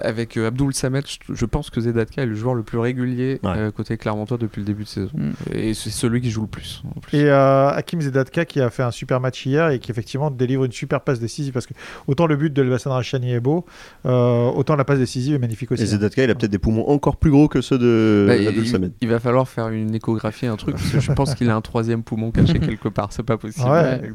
avec 0.00 0.36
Abdul 0.36 0.74
Samet. 0.74 1.02
Je, 1.28 1.44
pense 1.44 1.70
que 1.70 1.80
Zedatka 1.80 2.22
est 2.22 2.26
le 2.26 2.34
joueur 2.34 2.54
le 2.54 2.64
plus 2.64 2.78
régulier 2.78 3.40
côté 3.76 3.96
Clermontois 3.96 4.38
depuis 4.38 4.60
le 4.60 4.66
début 4.66 4.82
de 4.82 4.88
saison. 4.88 5.12
Mm. 5.14 5.30
Et 5.52 5.74
c'est 5.74 5.90
celui 5.90 6.20
qui 6.20 6.30
joue 6.30 6.42
le 6.42 6.48
plus. 6.48 6.82
Et 7.12 7.30
Hakim 7.30 8.00
Zedatka 8.00 8.44
qui 8.44 8.60
a 8.60 8.70
fait 8.70 8.82
un 8.82 8.90
super 8.90 9.20
match 9.20 9.46
hier 9.46 9.70
et 9.70 9.78
qui 9.78 9.92
effectivement 9.92 10.32
délivre 10.32 10.64
une 10.64 10.72
super 10.72 11.02
passe 11.02 11.20
décisive 11.28 11.52
parce 11.52 11.66
que 11.66 11.74
autant 12.06 12.26
le 12.26 12.36
but 12.36 12.52
de 12.52 12.62
Elbassan 12.62 12.92
Rachani 12.92 13.32
est 13.32 13.40
beau, 13.40 13.64
euh, 14.06 14.50
autant 14.50 14.76
la 14.76 14.84
passe 14.84 14.98
décisive 14.98 15.34
est 15.34 15.38
magnifique 15.38 15.70
aussi. 15.70 15.82
Et 15.82 15.86
Zedatka, 15.86 16.24
il 16.24 16.30
a 16.30 16.34
peut-être 16.34 16.50
des 16.50 16.58
poumons 16.58 16.88
encore 16.88 17.16
plus 17.16 17.30
gros 17.30 17.48
que 17.48 17.60
ceux 17.60 17.78
de 17.78 18.24
bah, 18.26 18.36
il, 18.36 18.92
il, 19.00 19.08
va 19.08 19.20
falloir 19.20 19.48
faire 19.48 19.68
une 19.68 19.94
échographie, 19.94 20.46
un 20.46 20.56
truc, 20.56 20.76
parce 20.76 20.90
que 20.90 21.00
je 21.00 21.12
pense 21.12 21.34
qu'il 21.34 21.50
a 21.50 21.56
un 21.56 21.60
troisième 21.60 22.02
poumon 22.02 22.30
caché 22.30 22.58
quelque 22.58 22.88
part, 22.88 23.12
c'est 23.12 23.22
pas 23.22 23.36
possible. 23.36 23.66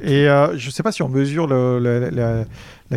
Et 0.02 0.28
euh, 0.28 0.58
je 0.58 0.70
sais 0.70 0.84
pas 0.84 0.92
si 0.92 1.04
on 1.04 1.10
mesure 1.10 1.48
la, 1.48 2.46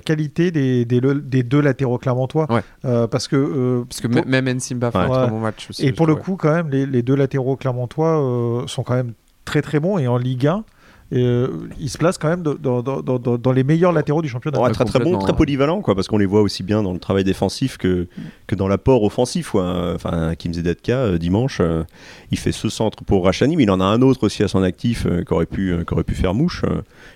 qualité 0.04 0.50
des, 0.50 0.84
des, 0.84 1.42
deux 1.42 1.60
latéraux 1.60 1.98
clermontois. 1.98 2.48
Euh, 2.84 3.06
parce 3.06 3.28
que, 3.28 3.84
parce 3.88 4.00
que 4.00 4.08
même 4.08 4.50
Nsimba 4.50 4.90
fait 4.90 4.98
un 4.98 5.08
très 5.08 5.28
bon 5.28 5.40
match 5.40 5.70
aussi. 5.70 5.86
Et 5.86 5.92
pour 5.92 6.06
le 6.06 6.14
coup, 6.14 6.36
quand 6.36 6.52
même, 6.52 6.70
les, 6.70 6.86
les 6.86 7.02
deux 7.02 7.14
latéraux 7.14 7.56
clermontois 7.56 8.64
sont 8.66 8.82
quand 8.82 8.94
même 8.94 9.12
très 9.44 9.62
très 9.62 9.80
bons 9.80 9.98
et 9.98 10.08
en 10.08 10.18
Ligue 10.18 10.46
1 10.48 10.64
et, 11.12 11.22
euh, 11.22 11.68
il 11.78 11.88
se 11.88 11.98
place 11.98 12.18
quand 12.18 12.28
même 12.28 12.42
dans, 12.42 12.82
dans, 12.82 13.00
dans, 13.00 13.38
dans, 13.38 13.52
les 13.52 13.62
meilleurs 13.62 13.92
latéraux 13.92 14.22
du 14.22 14.28
championnat. 14.28 14.58
très 14.70 14.84
très 14.84 14.98
bon, 14.98 15.18
très 15.18 15.34
polyvalent, 15.34 15.80
quoi, 15.80 15.94
parce 15.94 16.08
qu'on 16.08 16.18
les 16.18 16.26
voit 16.26 16.40
aussi 16.40 16.64
bien 16.64 16.82
dans 16.82 16.92
le 16.92 16.98
travail 16.98 17.22
défensif 17.22 17.76
que, 17.76 18.08
que 18.48 18.56
dans 18.56 18.66
l'apport 18.66 19.04
offensif. 19.04 19.50
Quoi. 19.50 19.92
Enfin, 19.94 20.34
Kim 20.34 20.52
Zedetka, 20.52 20.96
euh, 20.96 21.18
dimanche, 21.18 21.58
euh, 21.60 21.84
il 22.32 22.38
fait 22.38 22.50
ce 22.50 22.68
centre 22.68 23.04
pour 23.04 23.24
Rachani, 23.24 23.56
mais 23.56 23.62
il 23.62 23.70
en 23.70 23.80
a 23.80 23.84
un 23.84 24.02
autre 24.02 24.24
aussi 24.24 24.42
à 24.42 24.48
son 24.48 24.64
actif 24.64 25.06
qui, 25.24 25.32
aurait 25.32 25.46
pu, 25.46 25.76
qui 25.86 25.94
aurait 25.94 26.02
pu 26.02 26.16
faire 26.16 26.34
mouche. 26.34 26.64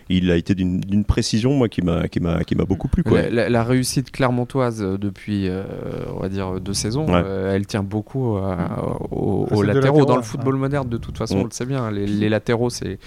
il 0.09 0.31
a 0.31 0.37
été 0.37 0.55
d'une 0.55 1.05
précision, 1.05 1.55
moi, 1.55 1.69
qui 1.69 1.83
m'a 1.83 2.65
beaucoup 2.69 2.87
plu. 2.87 3.03
Quoi. 3.03 3.29
La, 3.29 3.65
réussite 3.65 4.13
clermontoise 4.13 4.81
depuis, 4.81 5.49
on 6.15 6.21
va 6.21 6.29
dire, 6.29 6.61
deux 6.61 6.75
saisons, 6.75 7.07
elle 7.09 7.67
tient 7.67 7.83
beaucoup 7.83 8.37
aux, 9.11 9.63
latéraux. 9.63 10.05
Dans 10.05 10.17
le 10.17 10.23
football 10.23 10.57
moderne, 10.57 10.89
de 10.89 10.97
toute 10.97 11.19
façon, 11.19 11.39
on 11.39 11.45
le 11.45 11.51
sait 11.51 11.67
bien, 11.67 11.91
les, 11.91 12.07
les 12.07 12.29
latéraux, 12.29 12.71
c'est 12.71 12.99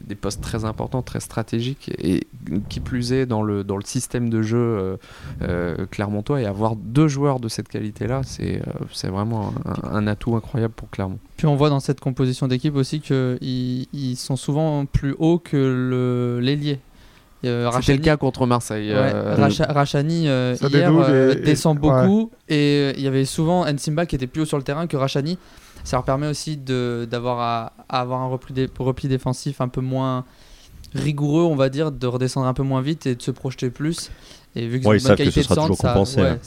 des 0.00 0.14
postes 0.14 0.27
très 0.36 0.64
important, 0.64 1.02
très 1.02 1.20
stratégique 1.20 1.90
et 1.98 2.26
qui 2.68 2.80
plus 2.80 3.12
est 3.12 3.26
dans 3.26 3.42
le, 3.42 3.64
dans 3.64 3.76
le 3.76 3.84
système 3.84 4.30
de 4.30 4.42
jeu 4.42 4.58
euh, 4.58 4.96
euh, 5.42 5.86
Clermontois 5.90 6.40
et 6.40 6.46
avoir 6.46 6.76
deux 6.76 7.08
joueurs 7.08 7.40
de 7.40 7.48
cette 7.48 7.68
qualité-là, 7.68 8.22
c'est 8.24 8.56
euh, 8.56 8.70
c'est 8.92 9.08
vraiment 9.08 9.52
un, 9.82 10.06
atout 10.06 10.36
incroyable 10.36 10.74
pour 10.74 10.90
Clermont. 10.90 11.18
Puis 11.36 11.46
on 11.46 11.56
voit 11.56 11.70
dans 11.70 11.80
cette 11.80 12.00
composition 12.00 12.48
d'équipe 12.48 12.76
aussi 12.76 13.00
qu'ils 13.00 13.86
ils 13.92 14.16
sont 14.16 14.36
souvent 14.36 14.86
plus 14.86 15.14
hauts 15.18 15.38
que 15.38 16.38
l'ailier. 16.42 16.80
C'était 17.42 17.96
le 17.96 18.02
cas 18.02 18.16
contre 18.16 18.46
Marseille. 18.46 18.92
Rachani 18.92 20.24
hier 20.24 21.36
descend 21.44 21.78
beaucoup 21.78 22.30
et 22.48 22.92
il 22.96 23.02
y 23.02 23.06
avait 23.06 23.24
souvent 23.24 23.64
Nsimba 23.70 24.06
qui 24.06 24.16
était 24.16 24.26
plus 24.26 24.42
haut 24.42 24.46
sur 24.46 24.56
le 24.56 24.64
terrain 24.64 24.86
que 24.86 24.96
Rachani 24.96 25.38
ça 25.84 25.96
leur 25.96 26.04
permet 26.04 26.26
aussi 26.26 26.56
d'avoir 26.56 27.40
à, 27.40 28.00
avoir 28.00 28.20
un 28.20 28.28
repli, 28.28 28.68
repli, 28.78 29.08
défensif 29.08 29.60
un 29.60 29.68
peu 29.68 29.80
moins 29.80 30.24
rigoureux, 30.94 31.44
on 31.44 31.56
va 31.56 31.68
dire, 31.68 31.92
de 31.92 32.06
redescendre 32.06 32.46
un 32.46 32.54
peu 32.54 32.62
moins 32.62 32.80
vite 32.80 33.06
et 33.06 33.14
de 33.14 33.22
se 33.22 33.30
projeter 33.30 33.70
plus. 33.70 34.10
Et 34.56 34.66
vu 34.66 34.80
que 34.80 34.88
ouais, 34.88 34.96
ils 34.96 35.16
que 35.16 35.30
ce 35.30 35.42
sera 35.42 35.56
toujours 35.56 35.76
compensé. 35.76 36.20
Hein. 36.20 36.38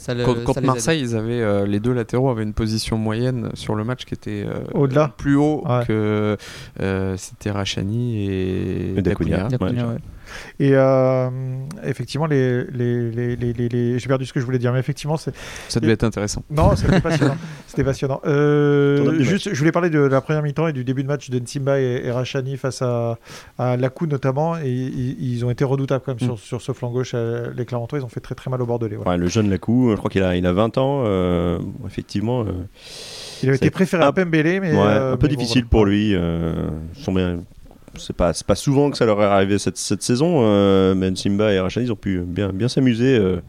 contre 0.44 0.60
Marseille, 0.60 1.00
ils 1.00 1.16
avaient, 1.16 1.66
les 1.66 1.80
deux 1.80 1.92
latéraux 1.92 2.30
avaient 2.30 2.42
une 2.42 2.52
position 2.52 2.98
moyenne 2.98 3.50
sur 3.54 3.74
le 3.74 3.84
match 3.84 4.04
qui 4.04 4.14
était 4.14 4.46
au-delà, 4.74 5.12
plus 5.16 5.36
haut 5.36 5.64
que 5.86 6.36
c'était 7.16 7.50
Rachani 7.50 8.26
et, 8.26 8.98
et 8.98 9.02
Dacunia. 9.02 9.48
Et 10.58 10.72
euh, 10.74 11.28
effectivement, 11.84 12.26
les, 12.26 12.64
les, 12.64 13.36
les, 13.36 13.52
les, 13.52 13.98
j'ai 13.98 14.08
perdu 14.08 14.26
ce 14.26 14.32
que 14.32 14.40
je 14.40 14.44
voulais 14.44 14.58
dire, 14.58 14.72
mais 14.72 14.78
effectivement, 14.78 15.16
c'est. 15.16 15.34
Ça 15.68 15.80
devait 15.80 15.92
être 15.92 16.04
intéressant. 16.04 16.42
Non, 16.50 16.76
c'était 16.76 17.00
passionnant. 17.02 17.36
c'était 17.66 17.84
passionnant. 17.84 18.20
Euh, 18.26 19.22
juste, 19.22 19.52
je 19.52 19.58
voulais 19.58 19.72
parler 19.72 19.90
de 19.90 20.00
la 20.00 20.20
première 20.20 20.42
mi-temps 20.42 20.68
et 20.68 20.72
du 20.72 20.84
début 20.84 21.02
de 21.02 21.08
match 21.08 21.30
de 21.30 21.38
Nsimba 21.38 21.80
et, 21.80 22.10
Rachani 22.10 22.56
face 22.56 22.82
à, 22.82 23.18
à 23.58 23.76
Lakou 23.76 24.06
notamment. 24.06 24.56
Et 24.58 24.70
ils, 24.70 25.44
ont 25.44 25.50
été 25.50 25.64
redoutables 25.64 26.02
quand 26.04 26.12
même 26.12 26.20
sur, 26.20 26.34
mm. 26.34 26.38
sur, 26.38 26.62
ce 26.62 26.72
flanc 26.72 26.90
gauche. 26.90 27.12
Euh, 27.14 27.50
les 27.56 27.64
Clermontois, 27.64 27.98
ils 27.98 28.04
ont 28.04 28.08
fait 28.08 28.20
très 28.20 28.34
très 28.34 28.50
mal 28.50 28.60
au 28.62 28.66
Bordelais. 28.66 28.96
Ouais. 28.96 29.16
le 29.16 29.28
jeune 29.28 29.50
Lakou, 29.50 29.90
je 29.92 29.96
crois 29.96 30.10
qu'il 30.10 30.22
a, 30.22 30.36
il 30.36 30.46
a 30.46 30.52
20 30.52 30.78
ans. 30.78 31.04
effectivement. 31.86 32.44
il 33.42 33.48
avait 33.48 33.56
été 33.56 33.70
préféré 33.70 34.04
à 34.04 34.12
Pembele, 34.12 34.60
mais. 34.60 34.76
un 34.76 35.16
peu 35.16 35.28
difficile 35.28 35.66
pour 35.66 35.84
lui. 35.84 36.14
sont 36.94 37.12
bien 37.12 37.40
c'est 37.96 38.16
pas, 38.16 38.32
pas 38.46 38.54
souvent 38.54 38.90
que 38.90 38.96
ça 38.96 39.04
leur 39.04 39.20
est 39.22 39.26
arrivé 39.26 39.58
cette, 39.58 39.76
cette 39.76 40.02
saison, 40.02 40.40
euh, 40.42 40.94
mais 40.94 41.14
Simba 41.14 41.52
et 41.52 41.60
Rachani 41.60 41.86
ils 41.86 41.92
ont 41.92 41.96
pu 41.96 42.20
bien, 42.20 42.50
bien 42.50 42.68
s'amuser 42.68 43.16
euh, 43.16 43.40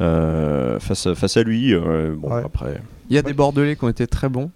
euh, 0.00 0.78
face, 0.78 1.12
face 1.14 1.36
à 1.36 1.42
lui. 1.42 1.74
bon, 1.74 2.30
après. 2.32 2.80
Il 3.08 3.14
y 3.14 3.18
a 3.18 3.22
des 3.22 3.34
Bordelais 3.34 3.76
qui 3.76 3.84
ont 3.84 3.88
été 3.88 4.06
très 4.06 4.28
bons. 4.28 4.50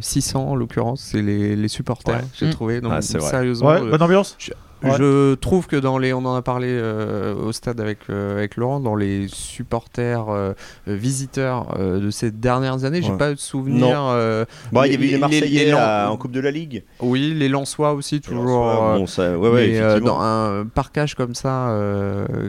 600 0.00 0.50
en 0.50 0.54
l'occurrence, 0.54 1.02
c'est 1.02 1.22
les, 1.22 1.56
les 1.56 1.68
supporters, 1.68 2.22
j'ai 2.34 2.46
mm. 2.46 2.50
trouvé. 2.50 2.80
Donc, 2.80 2.92
ah, 2.94 3.02
sérieusement, 3.02 3.78
bonne 3.80 4.02
ambiance. 4.02 4.36
Je 4.38 4.52
trouve 5.40 5.66
que 5.66 5.76
dans 5.76 5.98
les, 5.98 6.12
on 6.12 6.24
en 6.24 6.34
a 6.34 6.42
parlé 6.42 6.68
euh, 6.70 7.34
au 7.34 7.52
stade 7.52 7.80
avec, 7.80 7.98
euh, 8.10 8.38
avec 8.38 8.56
Laurent, 8.56 8.80
dans 8.80 8.94
les 8.94 9.26
supporters 9.28 10.28
euh, 10.28 10.52
visiteurs 10.86 11.78
de 11.78 12.10
ces 12.10 12.30
dernières 12.30 12.84
années, 12.84 13.02
j'ai 13.02 13.16
pas 13.16 13.32
de 13.32 13.38
souvenir. 13.38 14.46
Bon, 14.72 14.84
il 14.84 14.92
y 14.92 14.94
avait 14.94 15.06
les 15.06 15.18
Marseillais 15.18 15.72
en 15.74 16.16
Coupe 16.16 16.32
de 16.32 16.40
la 16.40 16.50
Ligue. 16.50 16.84
Oui, 17.00 17.34
les 17.36 17.48
Lensois 17.48 17.92
aussi, 17.92 18.20
toujours. 18.20 18.64
bon, 18.64 19.06
ça, 19.06 19.38
ouais, 19.38 20.00
dans 20.00 20.20
un 20.20 20.66
parcage 20.66 21.14
comme 21.14 21.34
ça 21.34 21.74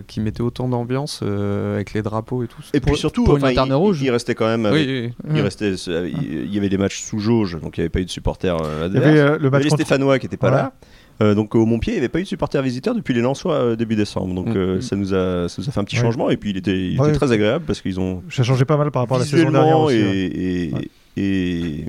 qui 0.08 0.19
mettait 0.19 0.41
autant 0.41 0.67
d'ambiance 0.67 1.22
avec 1.22 1.93
les 1.93 2.02
drapeaux 2.02 2.43
et 2.43 2.48
tout. 2.48 2.62
Et 2.74 2.80
puis 2.80 2.96
surtout, 2.98 3.24
pour 3.24 3.36
enfin, 3.36 3.52
il, 3.52 3.74
rouge. 3.74 4.02
il, 4.02 4.12
restait 4.12 4.36
quand 4.36 4.46
même. 4.46 4.69
Il, 4.74 5.41
restait, 5.41 5.74
il 5.74 6.54
y 6.54 6.58
avait 6.58 6.69
des 6.69 6.78
matchs 6.78 7.02
sous 7.02 7.19
jauge, 7.19 7.60
donc 7.62 7.78
il 7.78 7.82
n'y 7.82 7.84
avait 7.84 7.89
pas 7.89 8.00
eu 8.00 8.06
de 8.06 8.10
supporters 8.10 8.56
adverses. 8.56 8.91
Il 8.93 9.15
y 9.15 9.19
avait 9.19 9.38
le 9.39 9.50
match 9.50 9.63
les 9.63 9.69
Stéphanois 9.69 10.19
qui 10.19 10.26
n'étaient 10.26 10.38
pas 10.38 10.52
là. 10.52 10.74
Euh, 11.21 11.36
donc 11.36 11.56
au 11.56 11.65
Montpied, 11.65 11.93
il 11.93 11.95
n'y 11.95 11.99
avait 11.99 12.10
pas 12.10 12.19
eu 12.19 12.23
de 12.23 12.28
supporters 12.28 12.62
visiteurs 12.62 12.95
depuis 12.95 13.13
les 13.13 13.21
Lensois 13.21 13.56
euh, 13.56 13.76
début 13.76 13.95
décembre. 13.95 14.34
Donc 14.34 14.47
mm. 14.47 14.58
euh, 14.58 14.82
ça, 14.82 14.95
nous 14.95 15.13
a, 15.13 15.47
ça 15.47 15.62
nous 15.62 15.69
a 15.69 15.71
fait 15.71 15.80
un 15.80 15.84
petit 15.84 15.95
changement 15.95 16.30
et 16.30 16.38
puis 16.38 16.52
il 16.52 16.58
était, 16.58 16.78
il 16.78 16.95
était 16.95 17.13
très 17.13 17.32
agréable 17.32 17.65
parce 17.65 17.82
qu'ils 17.82 17.99
ont. 17.99 18.23
Ça 18.30 18.43
changeait 18.43 18.65
pas 18.65 18.78
mal 18.78 18.91
par 18.91 19.04
rapport 19.04 19.17
à 19.17 19.21
la 19.21 19.26
saison 19.26 19.52
dernière 19.52 19.80
aussi. 19.80 19.97
Et, 19.97 20.73
et, 21.17 21.86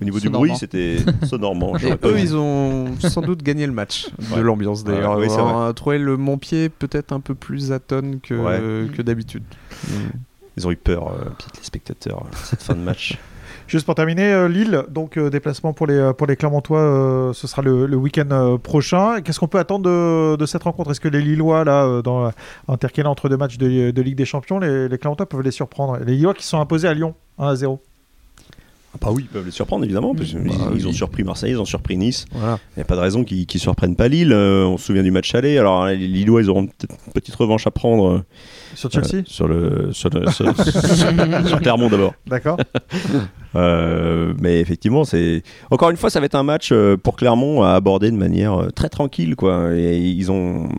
au 0.00 0.04
niveau 0.04 0.18
du 0.18 0.30
bruit, 0.30 0.52
c'était 0.56 0.96
sonorement. 1.22 1.76
Et 1.78 1.92
eux, 2.04 2.18
ils 2.18 2.34
ont 2.34 2.86
sans 2.98 3.20
doute 3.20 3.40
gagné 3.44 3.66
le 3.66 3.72
match 3.72 4.08
de 4.34 4.40
l'ambiance 4.40 4.82
d'ailleurs. 4.82 5.16
on 5.16 5.66
a 5.68 5.72
trouvé 5.72 5.98
le 5.98 6.16
Montpied 6.16 6.70
peut-être 6.70 7.12
un 7.12 7.20
peu 7.20 7.36
plus 7.36 7.70
atone 7.70 8.18
que, 8.20 8.88
que 8.88 9.02
d'habitude. 9.02 9.44
Ils 10.56 10.66
ont 10.66 10.72
eu 10.72 10.76
peur, 10.76 11.14
les 11.56 11.64
spectateurs, 11.64 12.26
cette 12.44 12.62
fin 12.62 12.74
de 12.74 12.80
match. 12.80 13.16
Juste 13.66 13.86
pour 13.86 13.94
terminer, 13.94 14.32
euh, 14.32 14.48
Lille, 14.48 14.84
donc 14.88 15.16
euh, 15.16 15.30
déplacement 15.30 15.72
pour 15.72 15.86
les, 15.86 15.94
euh, 15.94 16.12
pour 16.12 16.26
Clermontois, 16.26 17.32
ce 17.34 17.46
sera 17.46 17.62
le, 17.62 17.94
week-end 17.96 18.58
prochain. 18.62 19.20
Qu'est-ce 19.20 19.40
qu'on 19.40 19.48
peut 19.48 19.58
attendre 19.58 20.36
de, 20.36 20.46
cette 20.46 20.62
rencontre? 20.62 20.90
Est-ce 20.90 21.00
que 21.00 21.08
les 21.08 21.22
Lillois, 21.22 21.64
là, 21.64 22.02
dans 22.02 22.30
intercalant 22.68 23.10
entre 23.10 23.28
deux 23.28 23.36
matchs 23.36 23.58
de, 23.58 24.02
Ligue 24.02 24.16
des 24.16 24.24
Champions, 24.24 24.58
les, 24.58 24.88
les, 24.88 24.98
Clermontois 24.98 25.26
peuvent 25.26 25.42
les 25.42 25.50
surprendre? 25.50 25.98
Les 26.04 26.14
Lillois 26.14 26.34
qui 26.34 26.44
sont 26.44 26.60
imposés 26.60 26.88
à 26.88 26.94
Lyon 26.94 27.14
1 27.38 27.48
à 27.48 27.54
0 27.54 27.80
ah 28.94 28.98
bah 29.00 29.08
oui, 29.10 29.22
ils 29.22 29.28
peuvent 29.28 29.44
les 29.44 29.50
surprendre 29.50 29.84
évidemment, 29.84 30.14
parce 30.14 30.34
bah 30.34 30.50
ils, 30.74 30.86
ont 30.86 30.92
surpris 30.92 31.24
Marseille, 31.24 31.52
ils 31.52 31.60
ont 31.60 31.64
surpris 31.64 31.96
Nice. 31.96 32.26
Il 32.34 32.38
n'y 32.76 32.82
a 32.82 32.84
pas 32.84 32.96
de 32.96 33.00
raison 33.00 33.24
qu'ils 33.24 33.46
ne 33.52 33.58
surprennent 33.58 33.96
pas 33.96 34.08
Lille. 34.08 34.34
on 34.34 34.76
se 34.76 34.86
souvient 34.86 35.02
du 35.02 35.10
match 35.10 35.34
aller. 35.34 35.56
Alors 35.58 35.86
les 35.86 35.96
Lillois, 35.96 36.42
ils 36.42 36.50
auront 36.50 36.66
peut-être 36.66 36.94
une 37.06 37.12
petite 37.12 37.34
revanche 37.34 37.66
à 37.66 37.70
prendre. 37.70 38.22
Sur 38.74 38.90
Chelsea 38.90 39.22
Sur 39.26 39.48
le 39.48 39.92
sur, 39.92 40.10
sur 40.32 41.60
Clermont 41.60 41.88
d'abord. 41.88 42.14
D'accord. 42.26 42.58
Euh, 43.54 44.32
mais 44.40 44.60
effectivement, 44.60 45.04
c'est 45.04 45.42
encore 45.70 45.90
une 45.90 45.98
fois, 45.98 46.08
ça 46.08 46.20
va 46.20 46.24
être 46.26 46.34
un 46.34 46.42
match 46.42 46.70
euh, 46.72 46.96
pour 46.96 47.16
Clermont 47.16 47.62
à 47.62 47.72
aborder 47.72 48.10
de 48.10 48.16
manière 48.16 48.54
euh, 48.54 48.70
très 48.70 48.88
tranquille, 48.88 49.36
quoi. 49.36 49.74
Et 49.74 49.98
ils 49.98 50.32
ont 50.32 50.70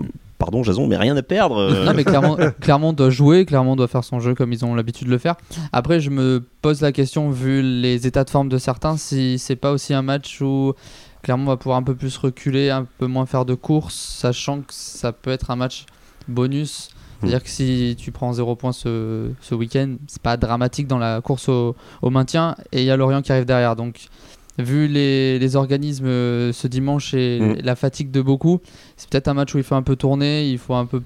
pardon 0.44 0.62
Jason, 0.62 0.88
mais 0.88 0.98
rien 0.98 1.16
à 1.16 1.24
perdre. 1.24 1.72
non, 1.86 1.94
mais 1.94 2.04
Clermont, 2.04 2.38
Clermont, 2.60 2.92
doit 2.92 3.10
jouer, 3.10 3.46
Clermont 3.46 3.78
doit 3.78 3.88
faire 3.88 4.04
son 4.04 4.20
jeu 4.20 4.36
comme 4.36 4.52
ils 4.52 4.66
ont 4.66 4.76
l'habitude 4.76 5.08
de 5.08 5.12
le 5.12 5.18
faire. 5.18 5.36
Après, 5.72 6.02
je 6.02 6.10
me 6.10 6.44
pose 6.62 6.82
la 6.82 6.92
question, 6.92 7.30
vu 7.30 7.62
les 7.62 8.06
états 8.08 8.26
de 8.26 8.30
forme 8.30 8.50
de 8.50 8.58
certains, 8.58 8.98
si 8.98 9.40
c'est 9.40 9.56
pas 9.56 9.72
aussi 9.72 9.94
un 9.94 10.02
match 10.02 10.42
où 10.42 10.74
Clermont 11.22 11.46
va 11.46 11.56
pouvoir 11.56 11.78
un 11.78 11.84
peu 11.84 11.96
plus 11.96 12.18
reculer, 12.18 12.70
un 12.72 12.86
peu 12.98 13.08
moins 13.08 13.26
faire 13.26 13.46
de 13.46 13.54
courses, 13.54 13.96
sachant 13.96 14.60
que 14.60 14.74
ça 14.74 15.14
peut 15.14 15.32
être 15.32 15.50
un 15.50 15.56
match 15.56 15.86
bonus 16.28 16.90
c'est-à-dire 17.24 17.44
que 17.44 17.50
si 17.50 17.96
tu 17.98 18.12
prends 18.12 18.34
0 18.34 18.56
points 18.56 18.74
ce, 18.74 19.32
ce 19.40 19.56
week-end, 19.56 19.96
c'est 20.08 20.22
pas 20.22 20.36
dramatique 20.36 20.88
dans 20.88 20.98
la 20.98 21.22
course 21.22 21.48
au, 21.48 21.76
maintien 22.04 22.56
et 22.72 22.82
il 22.82 22.86
y 22.86 22.92
a 22.92 22.98
Lorient 22.98 23.22
qui 23.22 23.32
arrive 23.32 23.46
derrière. 23.46 23.78
Donc, 23.78 24.08
vu 24.60 24.88
les, 24.88 25.40
les 25.40 25.56
organismes 25.56 26.06
euh, 26.06 26.54
ce 26.54 26.68
dimanche 26.68 27.14
et 27.14 27.40
mm. 27.40 27.56
la 27.64 27.76
fatigue 27.76 28.12
de 28.12 28.22
beaucoup, 28.22 28.60
c'est 28.98 29.10
peut-être 29.10 29.28
un 29.28 29.34
match 29.34 29.54
où 29.56 29.58
il 29.58 29.64
faut 29.64 29.76
un 29.76 29.82
peu 29.82 29.96
tourner, 29.96 30.50
il 30.50 30.58
faut 30.58 30.76
un 30.76 30.86
peu 30.86 31.02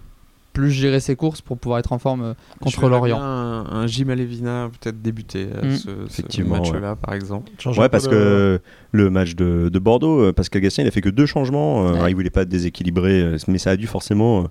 plus 0.53 0.71
gérer 0.71 0.99
ses 0.99 1.15
courses 1.15 1.39
pour 1.39 1.60
pouvoir 1.60 1.79
être 1.79 1.93
en 1.93 1.99
forme 1.99 2.23
euh, 2.23 2.33
contre 2.60 2.89
Lorient. 2.89 3.21
Un, 3.21 3.65
un 3.69 3.88
Jim 3.88 4.10
Alevina 4.10 4.69
peut-être 4.81 5.01
débuter 5.01 5.47
euh, 5.53 5.75
mm. 5.75 6.07
ce, 6.10 6.41
match-là, 6.41 6.95
par 6.95 7.13
exemple. 7.13 7.51
ouais, 7.77 7.89
parce 7.89 8.07
que 8.07 8.60
le 8.91 9.10
match 9.10 9.36
de, 9.36 9.69
de 9.71 9.79
Bordeaux, 9.79 10.33
Pascal 10.33 10.62
Gastien, 10.62 10.83
il 10.83 10.88
a 10.88 10.91
fait 10.91 11.01
que 11.01 11.10
deux 11.10 11.27
changements. 11.27 11.93
Il 12.05 12.10
il 12.10 12.15
voulait 12.15 12.29
pas 12.31 12.45
déséquilibrer, 12.45 13.36
mais 13.47 13.60
ça 13.60 13.71
a 13.71 13.77
dû 13.77 13.86
forcément 13.86 14.47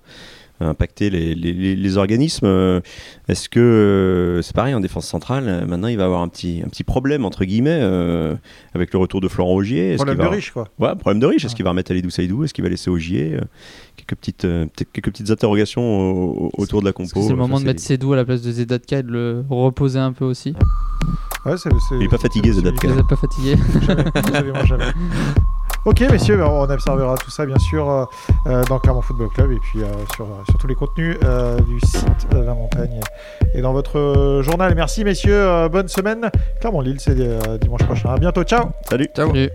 impacter 0.59 1.09
les, 1.09 1.35
les, 1.35 1.97
organismes. 1.97 2.45
Euh, 2.45 2.79
est-ce 3.27 3.49
que 3.49 3.59
euh, 3.59 4.41
c'est 4.41 4.55
pareil 4.55 4.73
en 4.73 4.79
défense 4.79 5.07
centrale 5.07 5.45
euh, 5.47 5.65
Maintenant, 5.65 5.87
il 5.87 5.97
va 5.97 6.05
avoir 6.05 6.21
un 6.21 6.27
petit, 6.27 6.61
un 6.65 6.69
petit 6.69 6.83
problème 6.83 7.25
entre 7.25 7.45
guillemets 7.45 7.81
avec 8.73 8.93
le 8.93 8.99
retour 8.99 9.21
de 9.21 9.27
Florent 9.27 9.53
Augier? 9.53 9.95
Problème 9.95 10.17
de 10.17 10.25
riche, 10.25 10.51
quoi. 10.51 10.67
Ouais, 10.79 10.95
problème 10.95 11.19
de 11.19 11.25
riche. 11.25 11.45
Est-ce 11.45 11.55
qu'il 11.55 11.63
va 11.63 11.71
remettre 11.71 11.91
Alidou 11.91 12.09
Saïdou 12.09 12.43
Est-ce 12.43 12.53
qu'il 12.53 12.63
va 12.63 12.69
laisser 12.69 12.89
Augier 12.89 13.37
quelques 13.95 14.15
petites, 14.15 14.47
quelques 14.93 15.11
petites 15.11 15.31
interrogations 15.31 16.49
autour 16.57 16.81
de 16.81 16.85
la 16.85 16.93
compo? 16.93 17.21
C'est 17.21 17.29
le 17.29 17.35
moment 17.35 17.59
de 17.59 17.65
mettre 17.65 17.81
Saïdou 17.81 18.13
à 18.13 18.15
la 18.15 18.25
place 18.25 18.41
de 18.41 18.51
Zedatka 18.51 18.99
et 18.99 19.03
de 19.03 19.11
le 19.11 19.45
reposer 19.49 19.99
un 19.99 20.13
peu 20.13 20.25
aussi? 20.25 20.53
Ouais, 21.45 21.57
c'est, 21.57 21.69
il 21.91 21.99
n'est 21.99 22.07
pas 22.07 22.17
fatigué, 22.17 22.51
Zedatka. 22.51 22.87
Il 22.87 22.95
n'est 22.95 23.03
pas 23.03 23.15
fatigué. 23.15 23.55
jamais, 24.31 24.65
jamais. 24.65 24.85
Ok, 25.87 26.01
messieurs, 26.11 26.43
on 26.43 26.69
observera 26.69 27.15
tout 27.15 27.31
ça 27.31 27.45
bien 27.45 27.57
sûr 27.57 27.89
euh, 27.89 28.03
euh, 28.47 28.61
dans 28.65 28.77
Clermont 28.77 29.01
Football 29.01 29.29
Club 29.29 29.53
et 29.53 29.59
puis 29.59 29.81
euh, 29.81 29.85
sur, 30.17 30.27
sur, 30.49 30.59
tous 30.59 30.67
les 30.67 30.75
contenus 30.75 31.17
du 31.65 31.79
site 31.79 32.29
de 32.29 32.39
La 32.39 32.53
Montagne 32.53 32.99
et 33.53 33.61
dans 33.61 33.71
votre 33.71 34.41
journal. 34.43 34.75
Merci, 34.75 35.05
messieurs. 35.05 35.69
bonne 35.69 35.87
semaine. 35.87 36.29
Clermont 36.59 36.81
Lille, 36.81 36.99
c'est 36.99 37.15
dimanche 37.61 37.85
prochain. 37.85 38.09
À 38.09 38.17
bientôt. 38.17 38.43
Ciao. 38.43 38.65
Salut. 38.89 39.07
Ciao. 39.15 39.29
Salut. 39.29 39.49